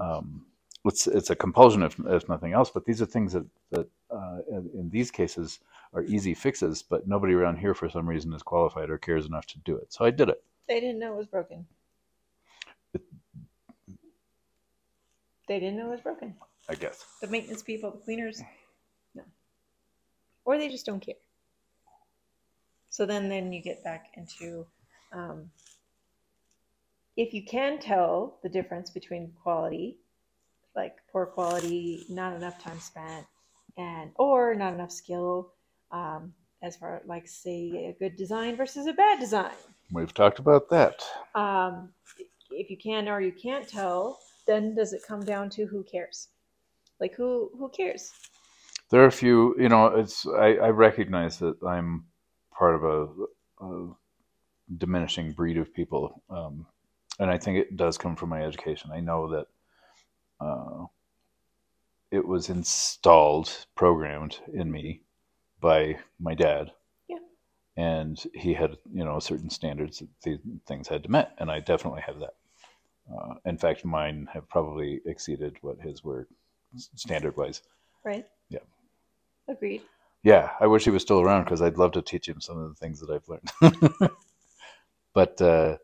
um, 0.00 0.46
it's 0.84 1.06
it's 1.06 1.30
a 1.30 1.36
compulsion, 1.36 1.82
if, 1.82 1.98
if 2.06 2.28
nothing 2.28 2.52
else. 2.54 2.70
But 2.70 2.84
these 2.86 3.02
are 3.02 3.06
things 3.06 3.32
that 3.34 3.46
that 3.72 3.88
uh, 4.12 4.38
in, 4.50 4.70
in 4.74 4.90
these 4.90 5.10
cases 5.10 5.60
are 5.92 6.02
easy 6.04 6.34
fixes. 6.34 6.82
But 6.82 7.08
nobody 7.08 7.34
around 7.34 7.56
here, 7.58 7.74
for 7.74 7.88
some 7.88 8.08
reason, 8.08 8.32
is 8.32 8.42
qualified 8.42 8.90
or 8.90 8.98
cares 8.98 9.26
enough 9.26 9.46
to 9.48 9.58
do 9.60 9.76
it. 9.76 9.92
So 9.92 10.04
I 10.04 10.10
did 10.10 10.28
it. 10.28 10.42
They 10.68 10.80
didn't 10.80 10.98
know 10.98 11.14
it 11.14 11.18
was 11.18 11.26
broken. 11.26 11.66
They 15.48 15.58
didn't 15.60 15.76
know 15.76 15.88
it 15.88 15.92
was 15.92 16.00
broken. 16.00 16.34
I 16.68 16.74
guess. 16.74 17.04
The 17.20 17.26
maintenance 17.26 17.62
people, 17.62 17.90
the 17.90 17.98
cleaners, 17.98 18.40
no. 19.14 19.22
Or 20.44 20.56
they 20.56 20.68
just 20.68 20.86
don't 20.86 21.00
care. 21.00 21.16
So 22.88 23.04
then, 23.04 23.28
then 23.28 23.52
you 23.52 23.60
get 23.60 23.82
back 23.82 24.12
into 24.16 24.66
um, 25.12 25.50
if 27.16 27.34
you 27.34 27.44
can 27.44 27.78
tell 27.78 28.38
the 28.42 28.48
difference 28.48 28.90
between 28.90 29.32
quality, 29.42 29.98
like 30.74 30.96
poor 31.10 31.26
quality, 31.26 32.04
not 32.08 32.34
enough 32.34 32.62
time 32.62 32.80
spent, 32.80 33.26
and 33.76 34.10
or 34.16 34.54
not 34.54 34.74
enough 34.74 34.92
skill, 34.92 35.52
um, 35.90 36.32
as 36.62 36.76
far 36.76 37.02
like 37.06 37.26
say 37.26 37.88
a 37.88 37.96
good 37.98 38.16
design 38.16 38.56
versus 38.56 38.86
a 38.86 38.92
bad 38.92 39.18
design. 39.18 39.52
We've 39.90 40.14
talked 40.14 40.38
about 40.38 40.70
that. 40.70 41.02
um, 41.34 41.92
if 42.50 42.70
you 42.70 42.76
can 42.76 43.08
or 43.08 43.20
you 43.20 43.32
can't 43.32 43.68
tell, 43.68 44.18
then 44.46 44.74
does 44.74 44.92
it 44.92 45.02
come 45.06 45.24
down 45.24 45.50
to 45.50 45.66
who 45.66 45.82
cares? 45.84 46.28
Like 47.00 47.14
who 47.14 47.50
who 47.58 47.68
cares? 47.70 48.12
There 48.90 49.02
are 49.02 49.06
a 49.06 49.12
few, 49.12 49.56
you 49.58 49.68
know, 49.68 49.86
it's 49.86 50.26
I, 50.26 50.54
I 50.56 50.68
recognize 50.68 51.38
that 51.38 51.56
I'm 51.66 52.04
part 52.56 52.74
of 52.74 52.84
a, 52.84 53.64
a 53.64 53.88
diminishing 54.76 55.32
breed 55.32 55.56
of 55.56 55.72
people, 55.72 56.22
um, 56.30 56.66
and 57.18 57.30
I 57.30 57.38
think 57.38 57.58
it 57.58 57.76
does 57.76 57.96
come 57.98 58.16
from 58.16 58.28
my 58.28 58.42
education. 58.42 58.90
I 58.92 59.00
know 59.00 59.30
that 59.30 59.46
uh, 60.40 60.84
it 62.12 62.28
was 62.28 62.50
installed, 62.50 63.66
programmed 63.74 64.38
in 64.52 64.70
me 64.70 65.00
by 65.60 65.98
my 66.20 66.34
dad, 66.34 66.70
Yeah. 67.08 67.18
and 67.76 68.22
he 68.34 68.52
had, 68.52 68.76
you 68.92 69.02
know, 69.04 69.18
certain 69.18 69.48
standards 69.48 70.00
that 70.00 70.08
these 70.22 70.38
things 70.66 70.86
had 70.88 71.04
to 71.04 71.10
met, 71.10 71.32
and 71.38 71.50
I 71.50 71.60
definitely 71.60 72.02
have 72.02 72.20
that. 72.20 72.34
Uh, 73.12 73.34
in 73.46 73.56
fact, 73.56 73.84
mine 73.84 74.28
have 74.32 74.48
probably 74.48 75.00
exceeded 75.06 75.56
what 75.62 75.80
his 75.80 76.04
were 76.04 76.28
standard 76.76 77.36
wise. 77.36 77.62
Right? 78.04 78.26
Yeah. 78.50 78.60
Agreed. 79.48 79.82
Yeah, 80.22 80.50
I 80.60 80.66
wish 80.66 80.84
he 80.84 80.90
was 80.90 81.02
still 81.02 81.20
around 81.20 81.44
because 81.44 81.62
I'd 81.62 81.78
love 81.78 81.92
to 81.92 82.02
teach 82.02 82.28
him 82.28 82.40
some 82.40 82.58
of 82.58 82.68
the 82.68 82.74
things 82.74 83.00
that 83.00 83.10
I've 83.10 83.28
learned. 83.28 83.90
but 85.14 85.40
uh, 85.40 85.78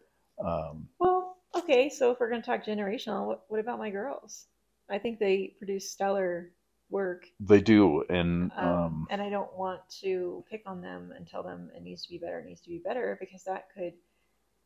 um, 0.44 0.88
Well, 1.00 1.36
okay. 1.56 1.88
So 1.88 2.12
if 2.12 2.20
we're 2.20 2.30
going 2.30 2.42
to 2.42 2.46
talk 2.46 2.64
generational, 2.64 3.26
what, 3.26 3.44
what 3.48 3.60
about 3.60 3.78
my 3.78 3.90
girls? 3.90 4.46
I 4.90 4.98
think 4.98 5.18
they 5.18 5.54
produce 5.58 5.90
stellar 5.90 6.52
work, 6.90 7.26
they 7.40 7.60
do, 7.60 8.02
and 8.08 8.50
um, 8.56 8.68
um, 8.68 9.06
and 9.10 9.20
I 9.20 9.28
don't 9.28 9.54
want 9.56 9.80
to 10.00 10.44
pick 10.50 10.62
on 10.66 10.80
them 10.80 11.12
and 11.14 11.26
tell 11.26 11.42
them 11.42 11.70
it 11.76 11.82
needs 11.82 12.02
to 12.04 12.08
be 12.08 12.18
better, 12.18 12.40
it 12.40 12.46
needs 12.46 12.62
to 12.62 12.70
be 12.70 12.78
better, 12.84 13.16
because 13.20 13.44
that 13.44 13.66
could 13.76 13.92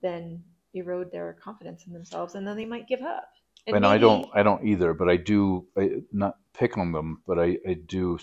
then 0.03 0.43
erode 0.75 1.11
their 1.13 1.37
confidence 1.43 1.85
in 1.87 1.93
themselves, 1.93 2.35
and 2.35 2.47
then 2.47 2.57
they 2.57 2.65
might 2.65 2.89
give 2.89 3.03
up. 3.03 3.29
and 3.67 3.85
I 3.87 3.93
maybe- 3.93 4.01
don't, 4.03 4.29
I 4.35 4.43
don't 4.43 4.65
either. 4.67 4.95
But 4.95 5.09
I 5.09 5.17
do 5.17 5.67
I, 5.77 6.03
not 6.13 6.37
pick 6.55 6.79
on 6.79 6.93
them, 6.93 7.23
but 7.27 7.39
I, 7.39 7.59
I 7.69 7.75
do 7.87 8.19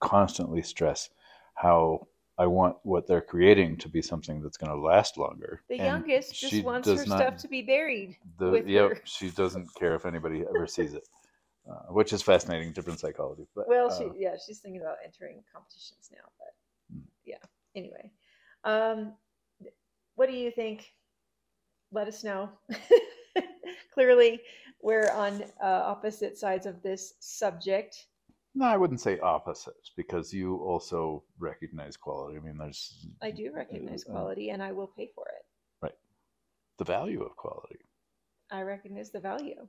constantly 0.00 0.62
stress 0.62 1.08
how 1.54 2.06
I 2.38 2.46
want 2.46 2.76
what 2.84 3.06
they're 3.08 3.20
creating 3.20 3.78
to 3.78 3.88
be 3.88 4.00
something 4.00 4.40
that's 4.42 4.56
going 4.56 4.70
to 4.70 4.80
last 4.80 5.18
longer. 5.18 5.62
The 5.68 5.74
And 5.80 5.84
youngest 5.84 6.38
just 6.38 6.62
wants 6.64 6.86
her 6.88 6.94
not- 6.94 7.06
stuff 7.06 7.36
to 7.38 7.48
be 7.48 7.62
buried. 7.62 8.16
The, 8.38 8.50
with 8.50 8.66
yep, 8.68 8.90
her. 8.90 9.00
she 9.04 9.30
doesn't 9.30 9.74
care 9.74 9.94
if 9.96 10.06
anybody 10.06 10.44
ever 10.54 10.66
sees 10.66 10.94
it, 10.94 11.02
uh, 11.70 11.92
which 11.92 12.12
is 12.12 12.22
fascinating, 12.22 12.72
different 12.72 13.00
psychology. 13.00 13.46
But 13.54 13.68
Well, 13.68 13.90
uh, 13.90 13.96
she 13.98 14.10
yeah, 14.18 14.36
she's 14.44 14.60
thinking 14.60 14.80
about 14.80 14.96
entering 15.04 15.42
competitions 15.52 16.10
now, 16.12 16.24
but 16.38 16.54
Hmm. 16.92 17.02
yeah. 17.24 17.44
Anyway, 17.74 18.10
um, 18.64 19.12
what 20.16 20.28
do 20.28 20.34
you 20.36 20.50
think? 20.50 20.92
Let 21.92 22.08
us 22.08 22.24
know. 22.24 22.50
Clearly, 23.94 24.40
we're 24.80 25.10
on 25.12 25.42
uh, 25.62 25.66
opposite 25.84 26.36
sides 26.38 26.66
of 26.66 26.82
this 26.82 27.14
subject. 27.20 28.06
no, 28.54 28.66
I 28.66 28.76
wouldn't 28.76 29.00
say 29.00 29.18
opposites 29.20 29.92
because 29.96 30.32
you 30.32 30.56
also 30.56 31.24
recognize 31.38 31.96
quality. 31.96 32.36
I 32.38 32.40
mean, 32.40 32.56
there's 32.58 33.06
I 33.22 33.30
do 33.30 33.52
recognize 33.52 34.04
Uh, 34.06 34.12
quality, 34.12 34.50
and 34.50 34.62
I 34.62 34.72
will 34.72 34.86
pay 34.88 35.10
for 35.14 35.26
it. 35.28 35.44
Right, 35.82 35.98
the 36.78 36.84
value 36.84 37.22
of 37.22 37.36
quality. 37.36 37.80
I 38.50 38.62
recognize 38.62 39.10
the 39.10 39.20
value, 39.20 39.68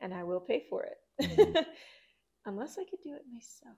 and 0.00 0.14
I 0.14 0.22
will 0.22 0.40
pay 0.40 0.66
for 0.70 0.84
it, 0.84 0.98
Mhm. 1.20 1.64
unless 2.46 2.78
I 2.78 2.84
could 2.84 3.00
do 3.02 3.14
it 3.14 3.22
myself. 3.32 3.76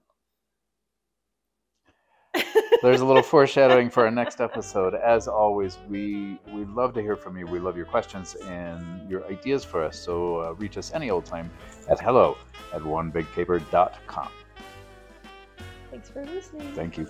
There's 2.83 3.01
a 3.01 3.05
little 3.05 3.23
foreshadowing 3.35 3.91
for 3.91 4.05
our 4.05 4.11
next 4.11 4.41
episode. 4.41 4.95
As 4.95 5.29
always, 5.29 5.79
we 5.89 6.39
we 6.53 6.65
love 6.65 6.93
to 6.95 7.03
hear 7.03 7.17
from 7.17 7.37
you. 7.37 7.47
We 7.47 7.59
love 7.59 7.77
your 7.77 7.87
questions 7.87 8.35
and 8.35 9.11
your 9.11 9.25
ideas 9.27 9.65
for 9.65 9.83
us. 9.83 9.99
So 9.99 10.41
uh, 10.43 10.53
reach 10.55 10.77
us 10.77 10.93
any 10.93 11.11
old 11.11 11.25
time 11.25 11.51
at 11.89 12.01
hello 12.01 12.37
at 12.75 12.83
onebigcaper.com. 12.83 14.29
Thanks 15.91 16.11
for 16.11 16.25
listening. 16.27 16.75
Thank 16.75 16.99
you. 16.99 17.09